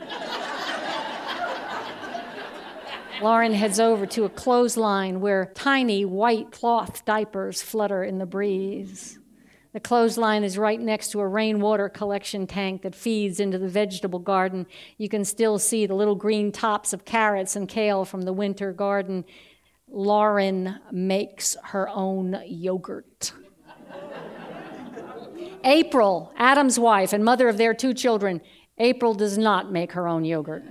[3.21, 9.17] Lauren heads over to a clothesline where tiny white cloth diapers flutter in the breeze.
[9.75, 14.19] The clothesline is right next to a rainwater collection tank that feeds into the vegetable
[14.19, 14.67] garden.
[14.97, 18.71] You can still see the little green tops of carrots and kale from the winter
[18.71, 19.25] garden.
[19.89, 23.33] Lauren makes her own yogurt.
[25.65, 28.39] April, Adam's wife and mother of their two children,
[28.77, 30.63] April does not make her own yogurt.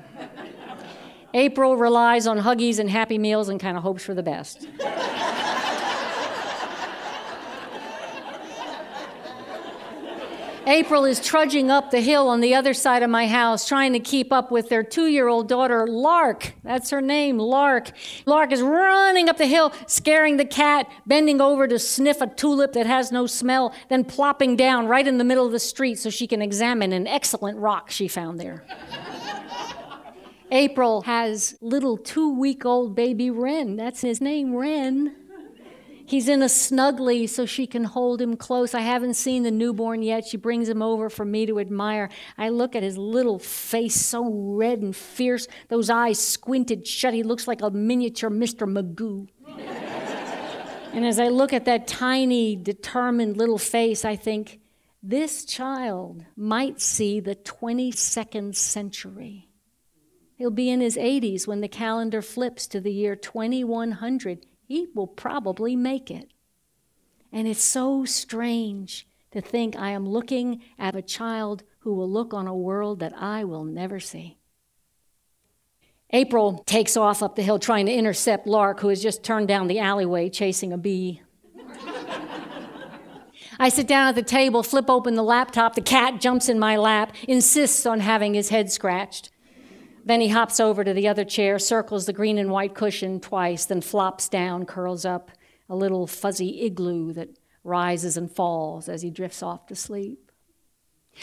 [1.34, 4.66] April relies on Huggies and Happy Meals and kind of hopes for the best.
[10.66, 14.00] April is trudging up the hill on the other side of my house, trying to
[14.00, 16.54] keep up with their two year old daughter, Lark.
[16.62, 17.90] That's her name, Lark.
[18.24, 22.72] Lark is running up the hill, scaring the cat, bending over to sniff a tulip
[22.72, 26.08] that has no smell, then plopping down right in the middle of the street so
[26.08, 28.64] she can examine an excellent rock she found there.
[30.50, 33.76] April has little two week old baby Wren.
[33.76, 35.14] That's his name, Wren.
[36.06, 38.74] He's in a snuggly so she can hold him close.
[38.74, 40.26] I haven't seen the newborn yet.
[40.26, 42.10] She brings him over for me to admire.
[42.36, 47.14] I look at his little face, so red and fierce, those eyes squinted shut.
[47.14, 48.70] He looks like a miniature Mr.
[48.70, 49.28] Magoo.
[50.92, 54.60] and as I look at that tiny, determined little face, I think,
[55.02, 59.48] this child might see the 22nd century.
[60.36, 65.06] He'll be in his 80s when the calendar flips to the year 2100 he will
[65.06, 66.30] probably make it.
[67.32, 72.32] And it's so strange to think I am looking at a child who will look
[72.32, 74.38] on a world that I will never see.
[76.10, 79.66] April takes off up the hill trying to intercept Lark, who has just turned down
[79.66, 81.20] the alleyway chasing a bee.
[83.58, 85.74] I sit down at the table, flip open the laptop.
[85.74, 89.30] The cat jumps in my lap, insists on having his head scratched.
[90.04, 93.64] Then he hops over to the other chair, circles the green and white cushion twice,
[93.64, 95.30] then flops down, curls up,
[95.68, 100.30] a little fuzzy igloo that rises and falls as he drifts off to sleep.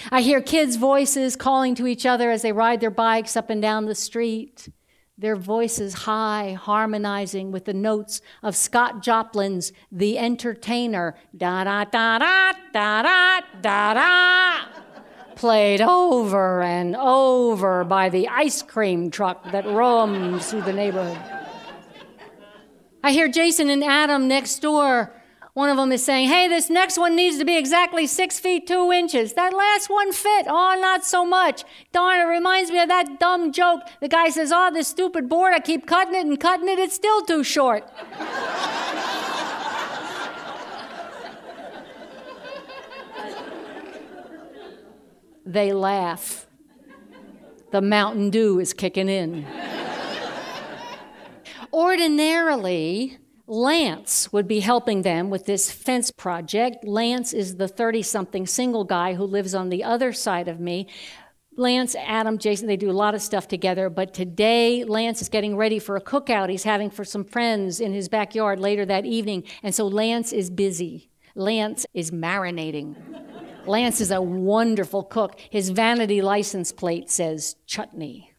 [0.10, 3.62] I hear kids' voices calling to each other as they ride their bikes up and
[3.62, 4.70] down the street,
[5.18, 11.16] their voices high, harmonizing with the notes of Scott Joplin's The Entertainer.
[11.36, 14.91] Da da da da da da da da
[15.42, 21.18] played over and over by the ice cream truck that roams through the neighborhood.
[23.04, 25.12] I hear Jason and Adam next door.
[25.54, 28.68] One of them is saying, Hey, this next one needs to be exactly six feet
[28.68, 29.34] two inches.
[29.34, 30.46] That last one fit.
[30.48, 31.64] Oh, not so much.
[31.92, 33.82] Darn, it reminds me of that dumb joke.
[34.00, 36.94] The guy says, Oh, this stupid board, I keep cutting it and cutting it, it's
[36.94, 37.92] still too short.
[45.54, 46.48] they laugh.
[47.72, 49.46] The Mountain Dew is kicking in.
[51.74, 56.86] Ordinarily, Lance would be helping them with this fence project.
[56.86, 60.88] Lance is the 30 something single guy who lives on the other side of me.
[61.58, 65.58] Lance, Adam, Jason, they do a lot of stuff together, but today Lance is getting
[65.58, 69.44] ready for a cookout he's having for some friends in his backyard later that evening,
[69.62, 71.10] and so Lance is busy.
[71.36, 72.96] Lance is marinating.
[73.68, 75.40] Lance is a wonderful cook.
[75.50, 78.34] His vanity license plate says chutney.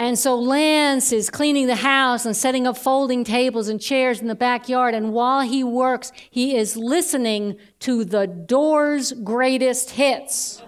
[0.00, 4.28] And so Lance is cleaning the house and setting up folding tables and chairs in
[4.28, 4.94] the backyard.
[4.94, 10.62] And while he works, he is listening to the Doors' greatest hits.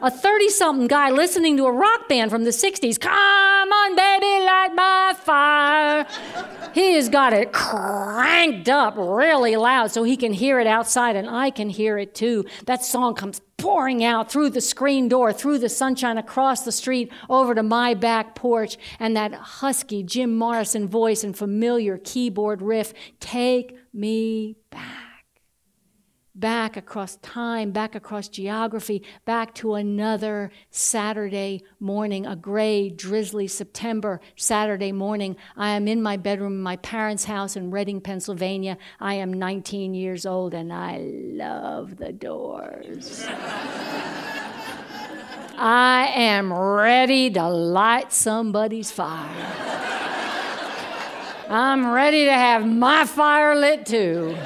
[0.00, 3.00] A 30 something guy listening to a rock band from the 60s.
[3.00, 6.06] Come on, baby, light my fire.
[6.72, 11.28] He has got it cranked up really loud so he can hear it outside, and
[11.28, 12.44] I can hear it too.
[12.66, 17.10] That song comes pouring out through the screen door, through the sunshine, across the street,
[17.28, 22.94] over to my back porch, and that husky Jim Morrison voice and familiar keyboard riff
[23.18, 25.07] take me back
[26.38, 34.20] back across time, back across geography, back to another Saturday morning, a gray, drizzly September
[34.36, 35.36] Saturday morning.
[35.56, 38.78] I am in my bedroom in my parents' house in Reading, Pennsylvania.
[39.00, 43.26] I am 19 years old and I love the doors.
[45.60, 49.28] I am ready to light somebody's fire.
[51.50, 54.36] I'm ready to have my fire lit too.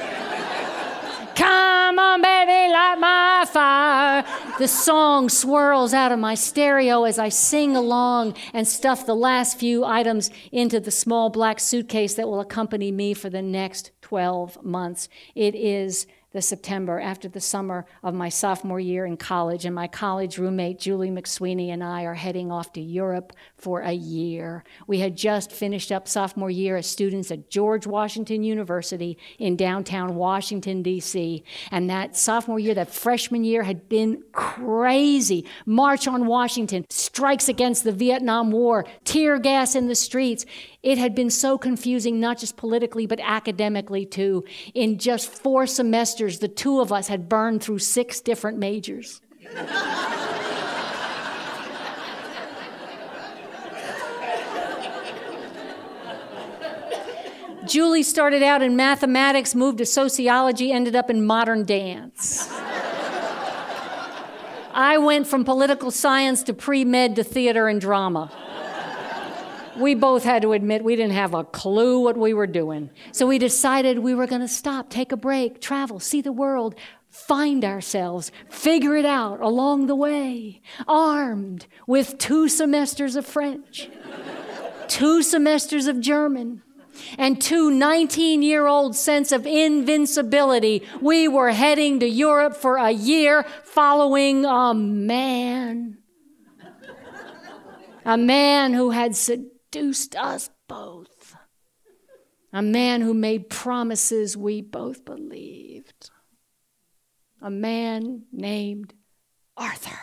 [2.12, 4.24] On, baby, light my fire.
[4.58, 9.58] The song swirls out of my stereo as I sing along and stuff the last
[9.58, 14.62] few items into the small black suitcase that will accompany me for the next 12
[14.62, 15.08] months.
[15.34, 19.86] It is the September after the summer of my sophomore year in college, and my
[19.86, 24.64] college roommate Julie McSweeney and I are heading off to Europe for a year.
[24.86, 30.14] We had just finished up sophomore year as students at George Washington University in downtown
[30.14, 31.44] Washington, D.C.
[31.70, 35.46] And that sophomore year, that freshman year, had been crazy.
[35.66, 40.44] March on Washington, strikes against the Vietnam War, tear gas in the streets.
[40.82, 44.44] It had been so confusing, not just politically, but academically too.
[44.74, 49.20] In just four semesters, the two of us had burned through six different majors.
[57.64, 62.50] Julie started out in mathematics, moved to sociology, ended up in modern dance.
[64.74, 68.32] I went from political science to pre med to theater and drama
[69.76, 72.90] we both had to admit we didn't have a clue what we were doing.
[73.12, 76.74] So we decided we were going to stop, take a break, travel, see the world,
[77.10, 83.88] find ourselves, figure it out along the way, armed with two semesters of French,
[84.88, 86.62] two semesters of German,
[87.18, 90.82] and two 19 year old sense of invincibility.
[91.00, 95.98] We were heading to Europe for a year following a man.
[98.04, 99.14] A man who had
[99.72, 101.34] seduced us both.
[102.52, 106.10] A man who made promises we both believed.
[107.40, 108.92] A man named
[109.56, 109.98] Arthur.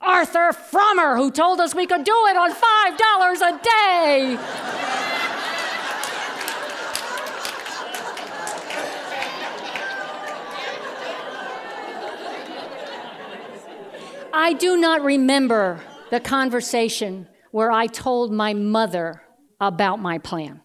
[0.00, 2.58] Arthur Frommer, who told us we could do it on $5
[3.42, 4.38] a day.
[14.32, 19.22] I do not remember the conversation where I told my mother
[19.60, 20.62] about my plan.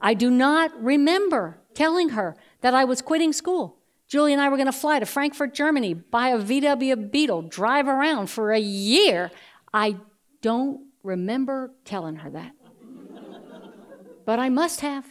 [0.00, 3.78] I do not remember telling her that I was quitting school.
[4.06, 7.88] Julie and I were going to fly to Frankfurt, Germany, buy a VW Beetle, drive
[7.88, 9.30] around for a year.
[9.74, 9.96] I
[10.40, 12.52] don't remember telling her that.
[14.24, 15.06] But I must have.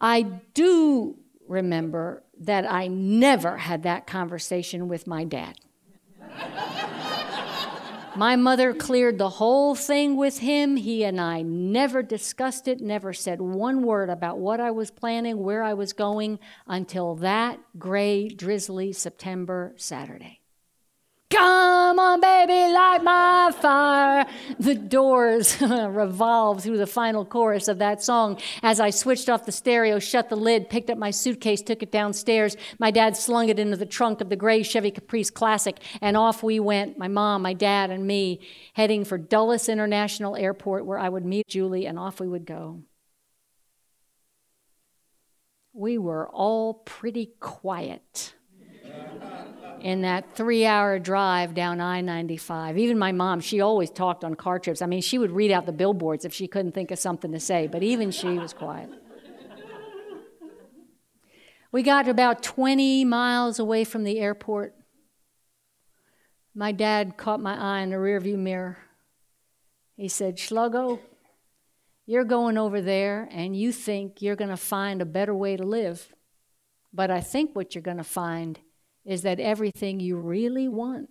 [0.00, 0.22] I
[0.54, 1.18] do
[1.48, 5.58] remember that I never had that conversation with my dad.
[8.18, 10.74] My mother cleared the whole thing with him.
[10.74, 15.38] He and I never discussed it, never said one word about what I was planning,
[15.38, 20.37] where I was going, until that gray, drizzly September Saturday.
[21.30, 24.26] Come on, baby, light my fire.
[24.58, 28.40] The doors revolve through the final chorus of that song.
[28.62, 31.92] As I switched off the stereo, shut the lid, picked up my suitcase, took it
[31.92, 32.56] downstairs.
[32.78, 36.42] My dad slung it into the trunk of the gray Chevy Caprice Classic, and off
[36.42, 38.40] we went, my mom, my dad, and me,
[38.72, 42.84] heading for Dulles International Airport, where I would meet Julie, and off we would go.
[45.74, 48.32] We were all pretty quiet
[49.80, 52.78] in that three hour drive down I 95.
[52.78, 54.82] Even my mom, she always talked on car trips.
[54.82, 57.40] I mean, she would read out the billboards if she couldn't think of something to
[57.40, 58.90] say, but even she was quiet.
[61.70, 64.74] We got about 20 miles away from the airport.
[66.54, 68.78] My dad caught my eye in the rearview mirror.
[69.96, 71.00] He said, Schluggo,
[72.06, 75.64] you're going over there and you think you're going to find a better way to
[75.64, 76.14] live.
[76.92, 78.58] But I think what you're going to find
[79.08, 81.08] is that everything you really want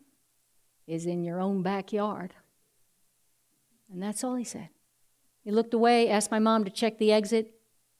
[0.86, 2.32] is in your own backyard.
[3.91, 4.70] And that's all he said.
[5.43, 7.54] He looked away, asked my mom to check the exit.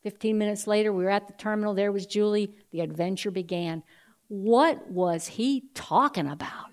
[0.04, 1.74] 15 minutes later, we were at the terminal.
[1.74, 2.54] There was Julie.
[2.72, 3.82] The adventure began.
[4.28, 6.68] What was he talking about?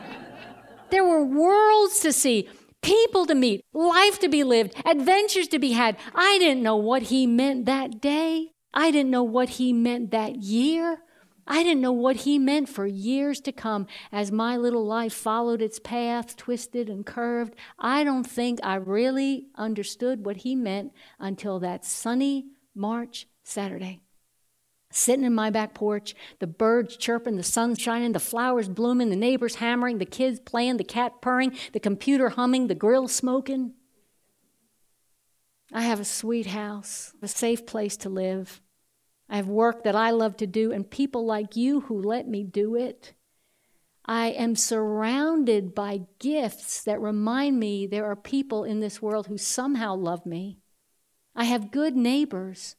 [0.90, 2.48] there were worlds to see,
[2.80, 5.98] people to meet, life to be lived, adventures to be had.
[6.14, 8.52] I didn't know what he meant that day.
[8.72, 11.02] I didn't know what he meant that year.
[11.46, 15.62] I didn't know what he meant for years to come as my little life followed
[15.62, 17.54] its path, twisted and curved.
[17.78, 24.00] I don't think I really understood what he meant until that sunny March Saturday.
[24.90, 29.16] Sitting in my back porch, the birds chirping, the sun shining, the flowers blooming, the
[29.16, 33.74] neighbors hammering, the kids playing, the cat purring, the computer humming, the grill smoking.
[35.72, 38.62] I have a sweet house, a safe place to live.
[39.28, 42.44] I have work that I love to do, and people like you who let me
[42.44, 43.14] do it.
[44.04, 49.36] I am surrounded by gifts that remind me there are people in this world who
[49.36, 50.60] somehow love me.
[51.34, 52.76] I have good neighbors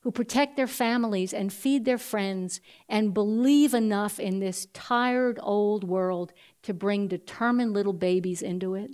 [0.00, 5.84] who protect their families and feed their friends and believe enough in this tired old
[5.84, 6.32] world
[6.62, 8.90] to bring determined little babies into it.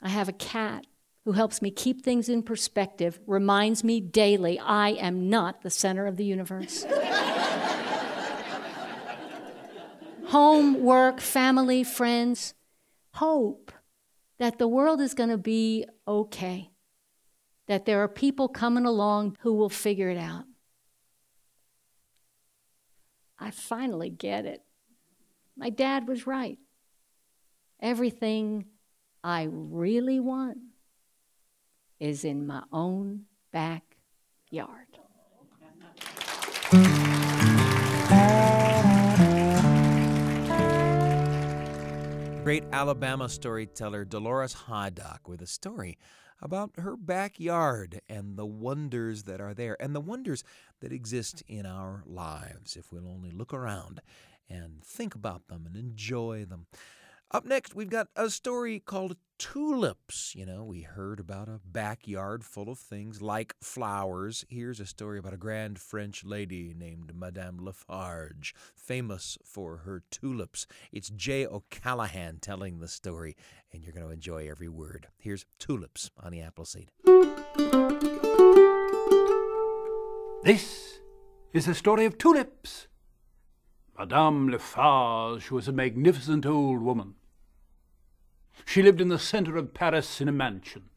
[0.00, 0.86] I have a cat
[1.26, 6.06] who helps me keep things in perspective, reminds me daily I am not the center
[6.06, 6.86] of the universe.
[10.26, 12.54] Home, work, family, friends,
[13.14, 13.72] hope
[14.38, 16.70] that the world is going to be okay,
[17.66, 20.44] that there are people coming along who will figure it out.
[23.36, 24.62] I finally get it.
[25.56, 26.58] My dad was right.
[27.80, 28.66] Everything
[29.24, 30.58] I really want
[31.98, 34.86] is in my own backyard.
[42.42, 45.98] Great Alabama storyteller Dolores Hydock with a story
[46.40, 50.44] about her backyard and the wonders that are there and the wonders
[50.80, 54.00] that exist in our lives if we'll only look around
[54.48, 56.66] and think about them and enjoy them.
[57.32, 60.32] Up next, we've got a story called Tulips.
[60.36, 64.44] You know, we heard about a backyard full of things like flowers.
[64.48, 70.68] Here's a story about a grand French lady named Madame Lafarge, famous for her tulips.
[70.92, 73.36] It's Jay O'Callahan telling the story,
[73.72, 75.08] and you're going to enjoy every word.
[75.18, 76.92] Here's Tulips on the Apple Seed.
[80.44, 81.00] This
[81.52, 82.86] is the story of tulips.
[83.98, 87.14] Madame Lafarge was a magnificent old woman.
[88.66, 90.90] She lived in the centre of Paris in a mansion,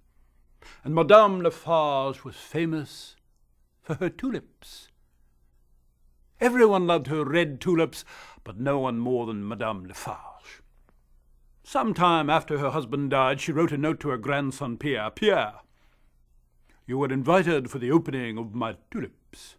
[0.83, 3.15] and Madame Lafarge was famous
[3.81, 4.89] for her tulips.
[6.41, 8.03] Everyone loved her red tulips,
[8.43, 10.61] but no one more than Madame Lafarge.
[11.63, 15.11] Some time after her husband died, she wrote a note to her grandson Pierre.
[15.11, 15.61] Pierre,
[16.85, 19.55] you were invited for the opening of my tulips.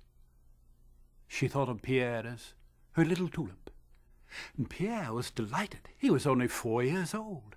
[1.26, 2.54] She thought of Pierre as
[2.92, 3.70] her little tulip.
[4.56, 5.88] And Pierre was delighted.
[5.98, 7.56] He was only four years old.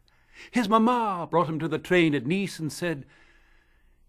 [0.51, 3.05] His mamma brought him to the train at Nice and said,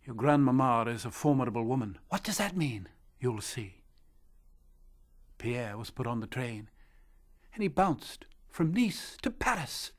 [0.05, 1.99] Your grandmamma is a formidable woman.
[2.09, 2.89] What does that mean?
[3.21, 3.83] You'll see.
[5.39, 6.71] Pierre was put on the train,
[7.53, 9.93] and he bounced from Nice to Paris.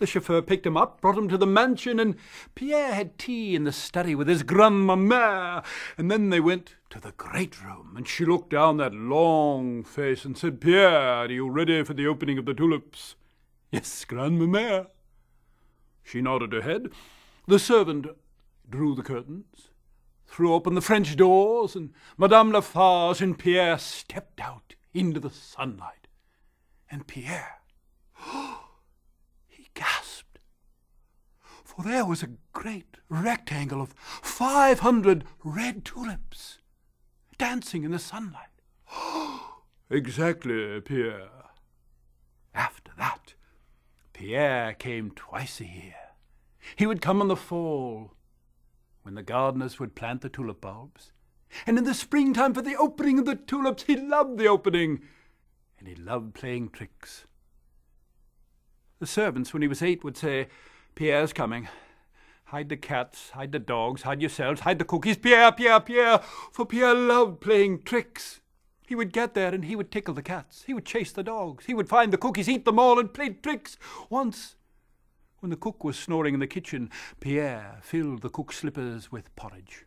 [0.00, 2.16] The chauffeur picked him up, brought him to the mansion, and
[2.54, 5.62] Pierre had tea in the study with his grandmamma.
[5.98, 10.24] And then they went to the great room, and she looked down that long face
[10.24, 13.14] and said, Pierre, are you ready for the opening of the tulips?
[13.70, 14.86] Yes, grandmamma.
[16.02, 16.88] She nodded her head.
[17.46, 18.06] The servant
[18.68, 19.68] drew the curtains,
[20.26, 26.08] threw open the French doors, and Madame Lafarge and Pierre stepped out into the sunlight.
[26.90, 27.60] And Pierre,
[29.80, 30.38] gasped,
[31.64, 36.58] for there was a great rectangle of five hundred red tulips
[37.38, 38.60] dancing in the sunlight.
[39.90, 41.30] exactly, Pierre.
[42.54, 43.34] After that,
[44.12, 45.94] Pierre came twice a year.
[46.76, 48.12] He would come in the fall,
[49.02, 51.12] when the gardeners would plant the tulip bulbs,
[51.66, 53.84] and in the springtime for the opening of the tulips.
[53.84, 55.00] He loved the opening,
[55.78, 57.24] and he loved playing tricks.
[59.00, 60.48] The servants, when he was eight, would say,
[60.94, 61.68] Pierre's coming.
[62.44, 65.16] Hide the cats, hide the dogs, hide yourselves, hide the cookies.
[65.16, 66.18] Pierre, Pierre, Pierre,
[66.52, 68.40] for Pierre loved playing tricks.
[68.86, 70.64] He would get there and he would tickle the cats.
[70.66, 71.64] He would chase the dogs.
[71.64, 73.78] He would find the cookies, eat them all, and play tricks.
[74.10, 74.56] Once,
[75.38, 76.90] when the cook was snoring in the kitchen,
[77.20, 79.86] Pierre filled the cook's slippers with porridge.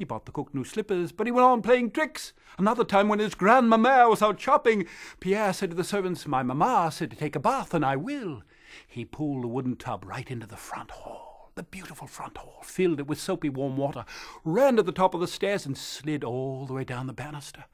[0.00, 2.32] He bought the cook new slippers, but he went on playing tricks.
[2.56, 4.86] Another time, when his grandmamma was out shopping,
[5.20, 8.42] Pierre said to the servants, My mamma said to take a bath, and I will.
[8.88, 12.98] He pulled the wooden tub right into the front hall the beautiful front hall, filled
[13.00, 14.06] it with soapy warm water,
[14.42, 17.66] ran to the top of the stairs and slid all the way down the banister,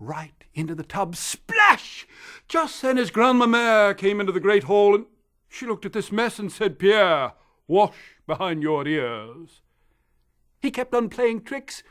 [0.00, 1.14] right into the tub.
[1.14, 2.08] Splash!
[2.48, 5.06] Just then his grandmamma came into the great hall and
[5.48, 7.34] she looked at this mess and said, Pierre,
[7.68, 9.60] wash behind your ears.
[10.60, 11.82] He kept on playing tricks,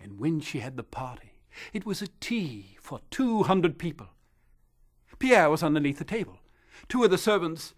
[0.00, 1.32] and when she had the party,
[1.72, 4.08] it was a tea for two hundred people.
[5.18, 6.38] Pierre was underneath the table.
[6.88, 7.74] Two of the servants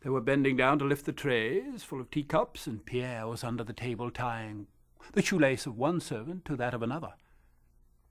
[0.00, 3.64] they were bending down to lift the trays full of teacups, and Pierre was under
[3.64, 4.68] the table tying
[5.12, 7.14] the shoelace of one servant to that of another.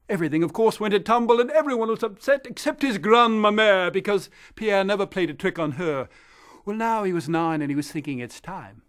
[0.09, 4.83] Everything, of course, went a tumble, and everyone was upset except his grandmamma, because Pierre
[4.83, 6.07] never played a trick on her.
[6.65, 8.83] Well, now he was nine, and he was thinking it's time.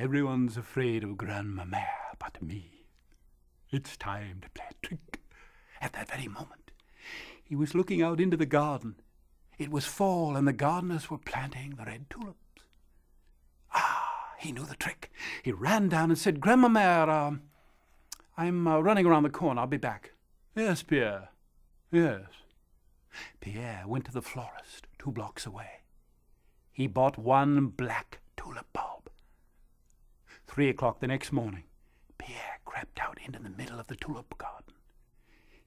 [0.00, 1.84] Everyone's afraid of grandmamma
[2.18, 2.86] but me.
[3.70, 5.20] It's time to play a trick.
[5.78, 6.70] At that very moment,
[7.44, 8.94] he was looking out into the garden
[9.58, 12.64] it was fall, and the gardeners were planting the red tulips.
[13.74, 15.12] Ah, he knew the trick.
[15.42, 17.36] He ran down and said, Grandmamma, uh,
[18.38, 19.60] I'm uh, running around the corner.
[19.60, 20.12] I'll be back.
[20.56, 21.28] Yes, Pierre.
[21.92, 22.22] Yes.
[23.40, 25.82] Pierre went to the florist two blocks away.
[26.72, 28.89] He bought one black tulip bulb.
[30.50, 31.62] Three o'clock the next morning,
[32.18, 34.74] Pierre crept out into the middle of the tulip garden.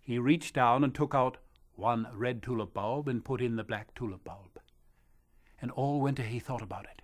[0.02, 1.38] He reached down and took out
[1.76, 4.60] one red tulip bulb and put in the black tulip bulb.
[5.62, 7.02] And all winter he thought about it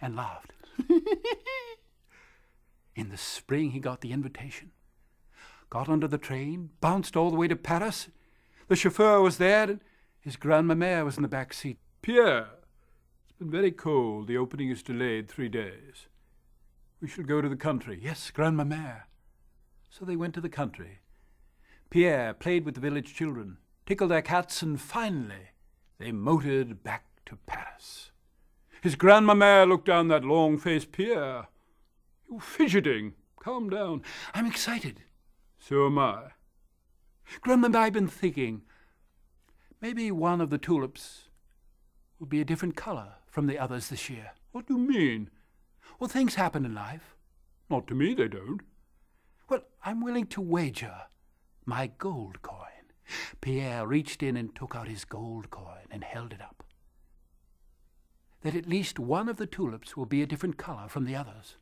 [0.00, 0.54] and laughed.
[2.96, 4.70] in the spring he got the invitation,
[5.68, 8.08] got under the train, bounced all the way to Paris.
[8.68, 9.80] The chauffeur was there, and
[10.18, 11.76] his grandmamere was in the back seat.
[12.00, 12.48] Pierre,
[13.28, 14.28] it's been very cold.
[14.28, 16.07] The opening is delayed three days.
[17.00, 18.00] We shall go to the country.
[18.02, 19.02] Yes, grandmamere.
[19.88, 20.98] So they went to the country.
[21.90, 25.52] Pierre played with the village children, tickled their cats, and finally
[25.98, 28.10] they motored back to Paris.
[28.82, 31.48] His grandmamere looked down that long faced Pierre.
[32.28, 33.14] You're fidgeting.
[33.40, 34.02] Calm down.
[34.34, 35.02] I'm excited.
[35.58, 36.32] So am I.
[37.44, 38.62] Grandmamere, I've been thinking.
[39.80, 41.28] Maybe one of the tulips
[42.18, 44.32] will be a different color from the others this year.
[44.52, 45.30] What do you mean?
[45.98, 47.16] Well, things happen in life.
[47.68, 48.60] Not to me, they don't.
[49.48, 50.94] Well, I'm willing to wager
[51.64, 52.64] my gold coin.
[53.40, 56.62] Pierre reached in and took out his gold coin and held it up.
[58.42, 61.56] That at least one of the tulips will be a different color from the others.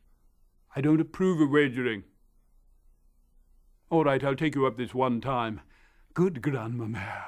[0.75, 2.03] I don't approve of wagering.
[3.89, 5.61] All right, I'll take you up this one time.
[6.13, 7.25] Good grandmamere.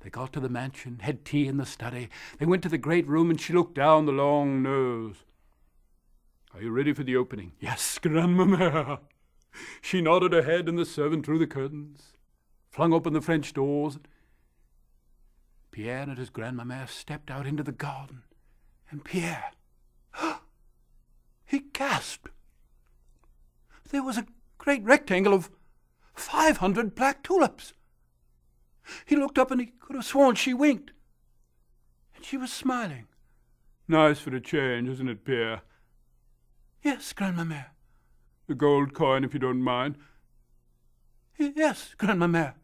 [0.00, 2.08] They got to the mansion, had tea in the study.
[2.38, 5.24] They went to the great room, and she looked down the long nose.
[6.54, 7.52] Are you ready for the opening?
[7.60, 9.00] Yes, grandmamma.
[9.82, 12.14] She nodded her head, and the servant drew the curtains,
[12.70, 13.98] flung open the French doors.
[15.70, 18.22] Pierre and his grandmamma stepped out into the garden,
[18.90, 19.50] and Pierre,
[21.44, 22.30] he gasped.
[23.90, 24.26] There was a
[24.56, 25.50] great rectangle of
[26.14, 27.74] five hundred black tulips.
[29.04, 30.92] He looked up and he could have sworn she winked.
[32.16, 33.06] And she was smiling.
[33.86, 35.60] Nice for a change, isn't it, Pierre?
[36.82, 37.66] Yes, grandmamere.
[38.48, 39.96] The gold coin, if you don't mind.
[41.38, 42.54] Yes, grandmamere.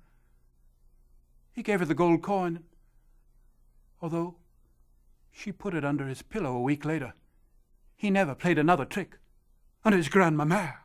[1.52, 2.64] He gave her the gold coin,
[4.00, 4.36] although
[5.30, 7.14] she put it under his pillow a week later.
[7.96, 9.18] He never played another trick.
[9.84, 10.78] on his grandmamere.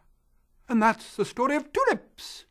[0.70, 2.46] And that's the story of tulips.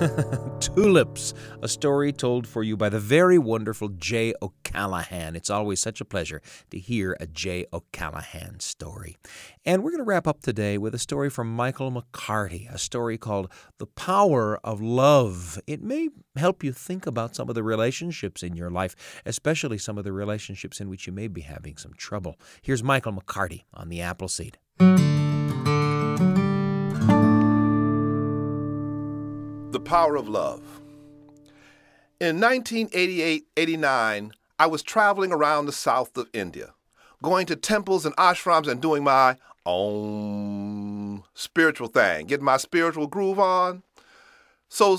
[0.60, 5.36] Tulips, a story told for you by the very wonderful Jay O'Callahan.
[5.36, 6.40] It's always such a pleasure
[6.70, 9.18] to hear a Jay O'Callahan story.
[9.66, 13.18] And we're going to wrap up today with a story from Michael McCarty, a story
[13.18, 15.60] called The Power of Love.
[15.66, 19.98] It may help you think about some of the relationships in your life, especially some
[19.98, 22.38] of the relationships in which you may be having some trouble.
[22.62, 24.56] Here's Michael McCarty on the Apple Seed.
[29.80, 30.60] The Power of Love.
[32.20, 36.74] In 1988 89, I was traveling around the south of India,
[37.22, 43.40] going to temples and ashrams and doing my own spiritual thing, getting my spiritual groove
[43.40, 43.82] on.
[44.68, 44.98] So,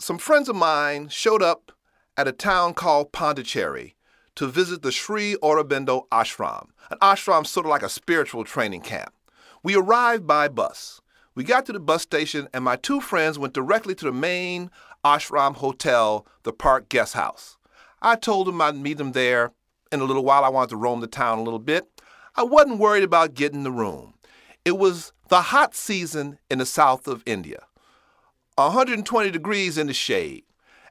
[0.00, 1.70] some friends of mine showed up
[2.16, 3.94] at a town called Pondicherry
[4.34, 6.70] to visit the Sri Aurobindo Ashram.
[6.90, 9.12] An ashram sort of like a spiritual training camp.
[9.62, 11.01] We arrived by bus.
[11.34, 14.70] We got to the bus station, and my two friends went directly to the main
[15.04, 17.56] ashram hotel, the Park Guest House.
[18.02, 19.52] I told them I'd meet them there
[19.90, 20.44] in a little while.
[20.44, 21.86] I wanted to roam the town a little bit.
[22.36, 24.14] I wasn't worried about getting the room.
[24.64, 27.64] It was the hot season in the south of India
[28.56, 30.44] 120 degrees in the shade.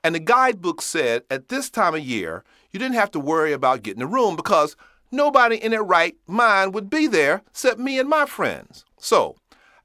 [0.04, 3.84] And the guidebook said at this time of year, you didn't have to worry about
[3.84, 4.76] getting a room because
[5.12, 8.84] nobody in their right mind would be there except me and my friends.
[8.98, 9.36] So,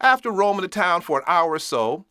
[0.00, 2.04] after roaming the town for an hour or so,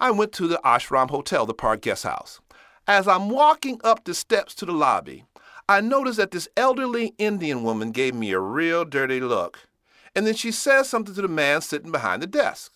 [0.00, 2.40] I went to the Ashram Hotel, the Park Guest House.
[2.86, 5.24] As I'm walking up the steps to the lobby,
[5.68, 9.60] I noticed that this elderly Indian woman gave me a real dirty look.
[10.14, 12.72] And then she says something to the man sitting behind the desk.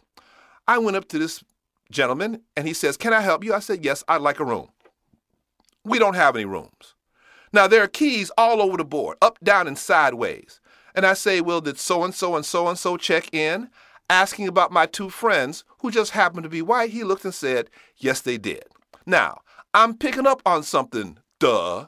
[0.67, 1.45] I went up to this
[1.91, 3.53] gentleman and he says, Can I help you?
[3.53, 4.69] I said, Yes, I'd like a room.
[5.85, 6.95] We don't have any rooms.
[7.53, 10.61] Now, there are keys all over the board, up, down, and sideways.
[10.95, 13.71] And I say, Well, did so and so and so and so check in?
[14.11, 17.71] Asking about my two friends who just happened to be white, he looked and said,
[17.97, 18.65] Yes, they did.
[19.07, 19.41] Now,
[19.75, 21.87] I'm picking up on something, duh,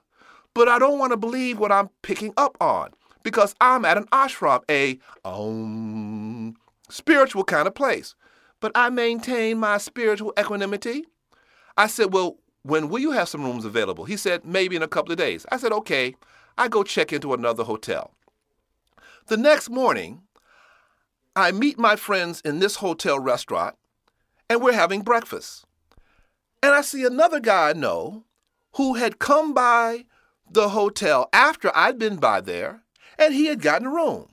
[0.55, 2.91] but I don't want to believe what I'm picking up on
[3.23, 6.57] because I'm at an ashram, a um,
[6.89, 8.15] spiritual kind of place.
[8.61, 11.05] But I maintain my spiritual equanimity.
[11.77, 14.05] I said, Well, when will you have some rooms available?
[14.05, 15.47] He said, Maybe in a couple of days.
[15.51, 16.15] I said, Okay.
[16.59, 18.13] I go check into another hotel.
[19.29, 20.23] The next morning,
[21.37, 23.77] I meet my friends in this hotel restaurant
[24.49, 25.65] and we're having breakfast.
[26.63, 28.25] And I see another guy I know
[28.75, 30.07] who had come by
[30.51, 32.83] the hotel after I'd been by there
[33.19, 34.29] and he had gotten a room.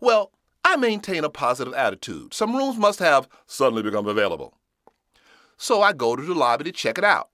[0.00, 0.32] Well,
[0.64, 2.34] I maintain a positive attitude.
[2.34, 4.54] Some rooms must have suddenly become available.
[5.56, 7.28] So I go to the lobby to check it out.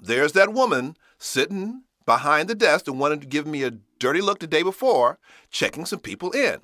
[0.00, 4.40] There's that woman sitting behind the desk and wanted to give me a dirty look
[4.40, 5.18] the day before,
[5.50, 6.60] checking some people in.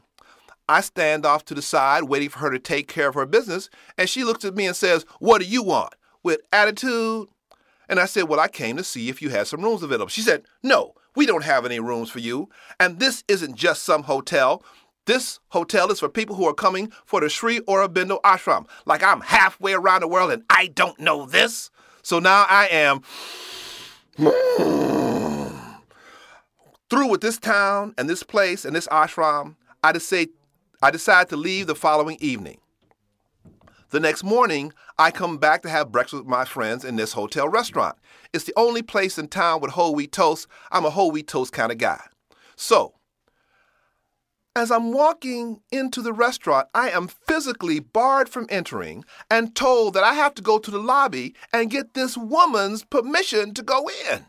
[0.69, 3.71] I stand off to the side, waiting for her to take care of her business,
[3.97, 5.95] and she looks at me and says, What do you want?
[6.23, 7.29] With attitude?
[7.89, 10.09] And I said, Well, I came to see if you had some rooms available.
[10.09, 12.49] She said, No, we don't have any rooms for you.
[12.79, 14.63] And this isn't just some hotel.
[15.07, 18.67] This hotel is for people who are coming for the Sri Aurobindo Ashram.
[18.85, 21.71] Like I'm halfway around the world and I don't know this.
[22.03, 23.01] So now I am
[26.91, 29.57] through with this town and this place and this ashram.
[29.83, 30.29] I decide,
[30.81, 32.59] I decide to leave the following evening.
[33.91, 37.49] The next morning, I come back to have breakfast with my friends in this hotel
[37.49, 37.97] restaurant.
[38.33, 40.47] It's the only place in town with whole wheat toast.
[40.71, 42.01] I'm a whole wheat toast kind of guy.
[42.55, 42.95] So,
[44.55, 50.05] as I'm walking into the restaurant, I am physically barred from entering and told that
[50.05, 54.27] I have to go to the lobby and get this woman's permission to go in.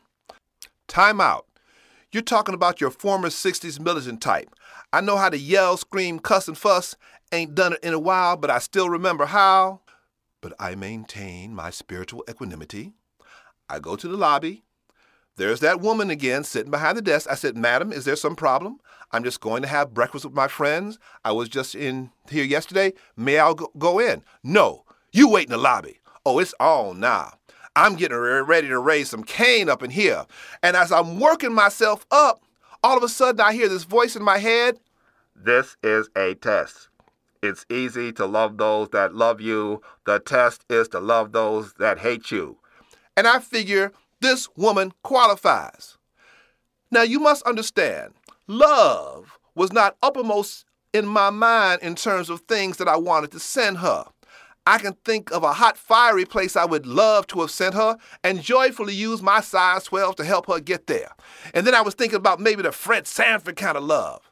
[0.88, 1.48] Time out.
[2.12, 4.56] You're talking about your former 60s militant type.
[4.92, 6.96] I know how to yell, scream, cuss, and fuss.
[7.32, 9.82] Ain't done it in a while, but I still remember how.
[10.42, 12.94] But I maintain my spiritual equanimity.
[13.70, 14.64] I go to the lobby.
[15.36, 17.30] There's that woman again sitting behind the desk.
[17.30, 18.80] I said, Madam, is there some problem?
[19.12, 20.98] I'm just going to have breakfast with my friends.
[21.24, 22.94] I was just in here yesterday.
[23.16, 24.24] May I go in?
[24.44, 26.00] No, you wait in the lobby.
[26.26, 27.34] Oh, it's on now.
[27.76, 30.26] I'm getting ready to raise some Cain up in here.
[30.62, 32.44] And as I'm working myself up,
[32.84, 34.80] all of a sudden I hear this voice in my head
[35.36, 36.90] This is a test.
[37.42, 39.82] It's easy to love those that love you.
[40.06, 42.58] The test is to love those that hate you.
[43.16, 45.98] And I figure this woman qualifies.
[46.92, 48.14] Now you must understand,
[48.48, 53.40] love was not uppermost in my mind in terms of things that I wanted to
[53.40, 54.06] send her.
[54.70, 57.98] I can think of a hot, fiery place I would love to have sent her
[58.24, 61.10] and joyfully use my size 12 to help her get there.
[61.56, 64.32] And then I was thinking about maybe the Fred Sanford kind of love.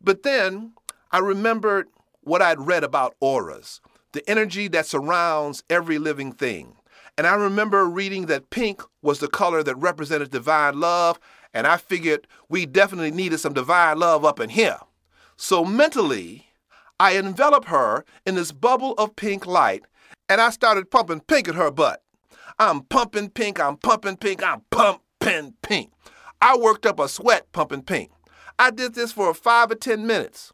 [0.00, 0.72] But then
[1.12, 1.88] I remembered
[2.22, 3.82] what I'd read about auras,
[4.12, 6.76] the energy that surrounds every living thing.
[7.18, 11.20] And I remember reading that pink was the color that represented divine love,
[11.52, 14.78] and I figured we definitely needed some divine love up in here.
[15.36, 16.46] So mentally,
[17.00, 19.84] I enveloped her in this bubble of pink light,
[20.28, 22.02] and I started pumping pink at her butt.
[22.58, 25.92] I'm pumping pink, I'm pumping pink, I'm pumping pink.
[26.42, 28.10] I worked up a sweat pumping pink.
[28.58, 30.52] I did this for five or ten minutes.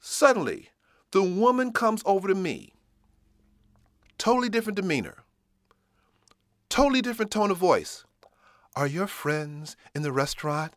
[0.00, 0.70] Suddenly,
[1.12, 2.74] the woman comes over to me.
[4.18, 5.18] Totally different demeanor.
[6.68, 8.04] Totally different tone of voice.
[8.74, 10.72] Are your friends in the restaurant?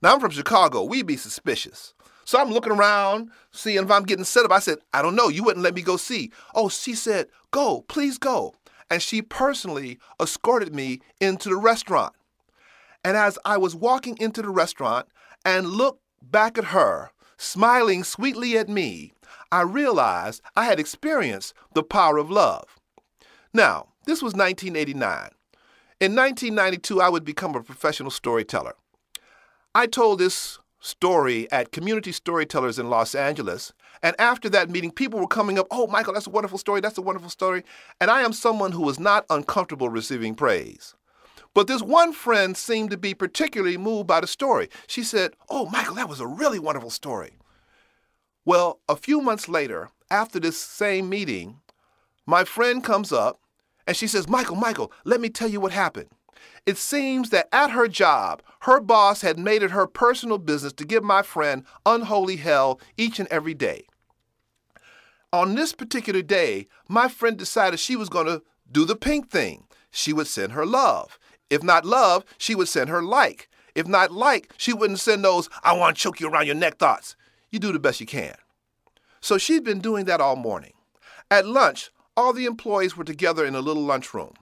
[0.00, 0.84] Now, I'm from Chicago.
[0.84, 1.94] We'd be suspicious.
[2.26, 4.50] So I'm looking around, seeing if I'm getting set up.
[4.50, 5.28] I said, I don't know.
[5.28, 6.32] You wouldn't let me go see.
[6.54, 8.52] Oh, she said, Go, please go.
[8.90, 12.14] And she personally escorted me into the restaurant.
[13.04, 15.06] And as I was walking into the restaurant
[15.44, 19.12] and looked back at her, smiling sweetly at me,
[19.52, 22.80] I realized I had experienced the power of love.
[23.54, 25.30] Now, this was 1989.
[26.00, 28.74] In 1992, I would become a professional storyteller.
[29.74, 33.72] I told this story at Community Storytellers in Los Angeles,
[34.02, 36.98] and after that meeting, people were coming up, Oh, Michael, that's a wonderful story, that's
[36.98, 37.64] a wonderful story.
[38.00, 40.94] And I am someone who was not uncomfortable receiving praise.
[41.54, 44.68] But this one friend seemed to be particularly moved by the story.
[44.86, 47.32] She said, Oh, Michael, that was a really wonderful story.
[48.44, 51.60] Well, a few months later, after this same meeting,
[52.26, 53.40] my friend comes up
[53.86, 56.10] and she says, Michael, Michael, let me tell you what happened.
[56.64, 60.84] It seems that at her job, her boss had made it her personal business to
[60.84, 63.86] give my friend unholy hell each and every day.
[65.32, 69.66] On this particular day, my friend decided she was going to do the pink thing.
[69.90, 71.18] She would send her love.
[71.50, 73.48] If not love, she would send her like.
[73.74, 76.78] If not like, she wouldn't send those, I want to choke you around your neck
[76.78, 77.14] thoughts.
[77.50, 78.34] You do the best you can.
[79.20, 80.72] So she'd been doing that all morning.
[81.30, 84.34] At lunch, all the employees were together in a little lunchroom.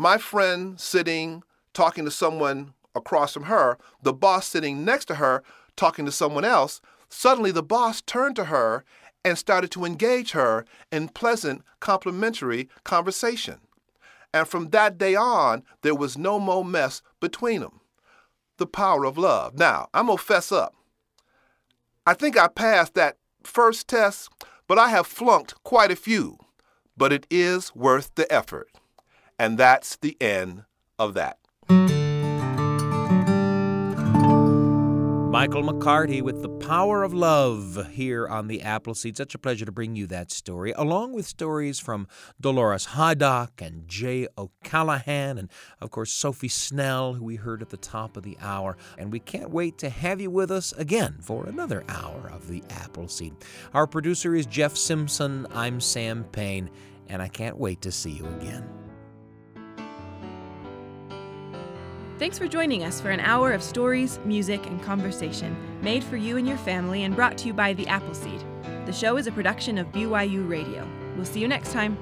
[0.00, 1.42] My friend sitting,
[1.74, 5.42] talking to someone across from her, the boss sitting next to her,
[5.76, 6.80] talking to someone else.
[7.10, 8.82] Suddenly, the boss turned to her
[9.26, 13.58] and started to engage her in pleasant, complimentary conversation.
[14.32, 17.80] And from that day on, there was no more mess between them.
[18.56, 19.58] The power of love.
[19.58, 20.74] Now, I'm going to fess up.
[22.06, 24.30] I think I passed that first test,
[24.66, 26.38] but I have flunked quite a few.
[26.96, 28.70] But it is worth the effort.
[29.40, 30.64] And that's the end
[30.98, 31.38] of that.
[35.30, 39.16] Michael McCarty with The Power of Love here on the Apple Seed.
[39.16, 42.06] Such a pleasure to bring you that story, along with stories from
[42.38, 45.48] Dolores Hydock and Jay O'Callahan, and
[45.80, 48.76] of course Sophie Snell, who we heard at the top of the hour.
[48.98, 52.62] And we can't wait to have you with us again for another hour of the
[52.68, 53.32] Apple Seed.
[53.72, 55.46] Our producer is Jeff Simpson.
[55.54, 56.68] I'm Sam Payne,
[57.08, 58.79] and I can't wait to see you again.
[62.20, 66.36] Thanks for joining us for an hour of stories, music, and conversation made for you
[66.36, 68.44] and your family and brought to you by The Apple Seed.
[68.84, 70.86] The show is a production of BYU Radio.
[71.16, 71.96] We'll see you next time.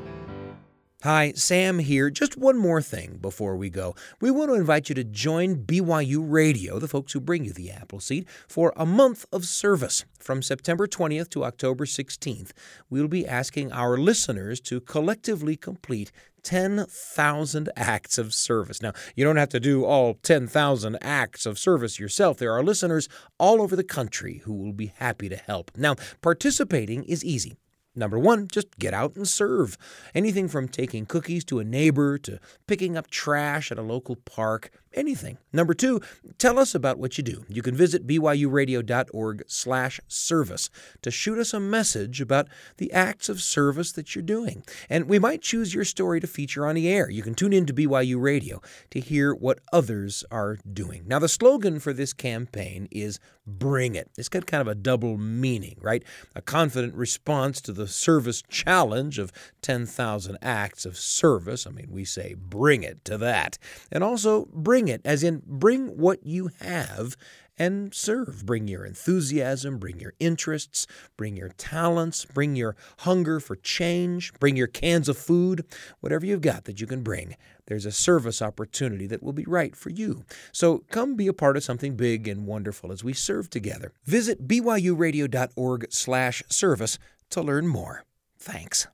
[1.04, 2.10] Hi, Sam here.
[2.10, 3.94] Just one more thing before we go.
[4.20, 7.70] We want to invite you to join BYU Radio, the folks who bring you the
[7.70, 10.04] Apple Seed, for a month of service.
[10.18, 12.50] From September 20th to October 16th,
[12.90, 16.10] we'll be asking our listeners to collectively complete
[16.42, 18.82] 10,000 acts of service.
[18.82, 22.38] Now, you don't have to do all 10,000 acts of service yourself.
[22.38, 23.08] There are listeners
[23.38, 25.70] all over the country who will be happy to help.
[25.76, 27.56] Now, participating is easy.
[27.98, 29.76] Number one, just get out and serve.
[30.14, 34.70] Anything from taking cookies to a neighbor to picking up trash at a local park,
[34.94, 35.38] anything.
[35.52, 36.00] Number two,
[36.38, 37.44] tell us about what you do.
[37.48, 40.70] You can visit byuradio.org slash service
[41.02, 44.62] to shoot us a message about the acts of service that you're doing.
[44.88, 47.10] And we might choose your story to feature on the air.
[47.10, 48.60] You can tune in to BYU Radio
[48.90, 51.04] to hear what others are doing.
[51.06, 54.10] Now, the slogan for this campaign is Bring It.
[54.18, 56.02] It's got kind of a double meaning, right?
[56.34, 59.32] A confident response to the service challenge of
[59.62, 61.66] 10,000 acts of service.
[61.66, 63.58] I mean, we say bring it to that.
[63.90, 64.48] And also
[64.78, 67.16] bring it, as in bring what you have
[67.58, 68.46] and serve.
[68.46, 74.54] Bring your enthusiasm, bring your interests, bring your talents, bring your hunger for change, bring
[74.54, 75.64] your cans of food,
[75.98, 77.34] whatever you've got that you can bring.
[77.66, 80.22] There's a service opportunity that will be right for you.
[80.52, 83.90] So come be a part of something big and wonderful as we serve together.
[84.04, 86.98] Visit byuradio.org/service
[87.30, 88.04] to learn more.
[88.38, 88.86] Thanks.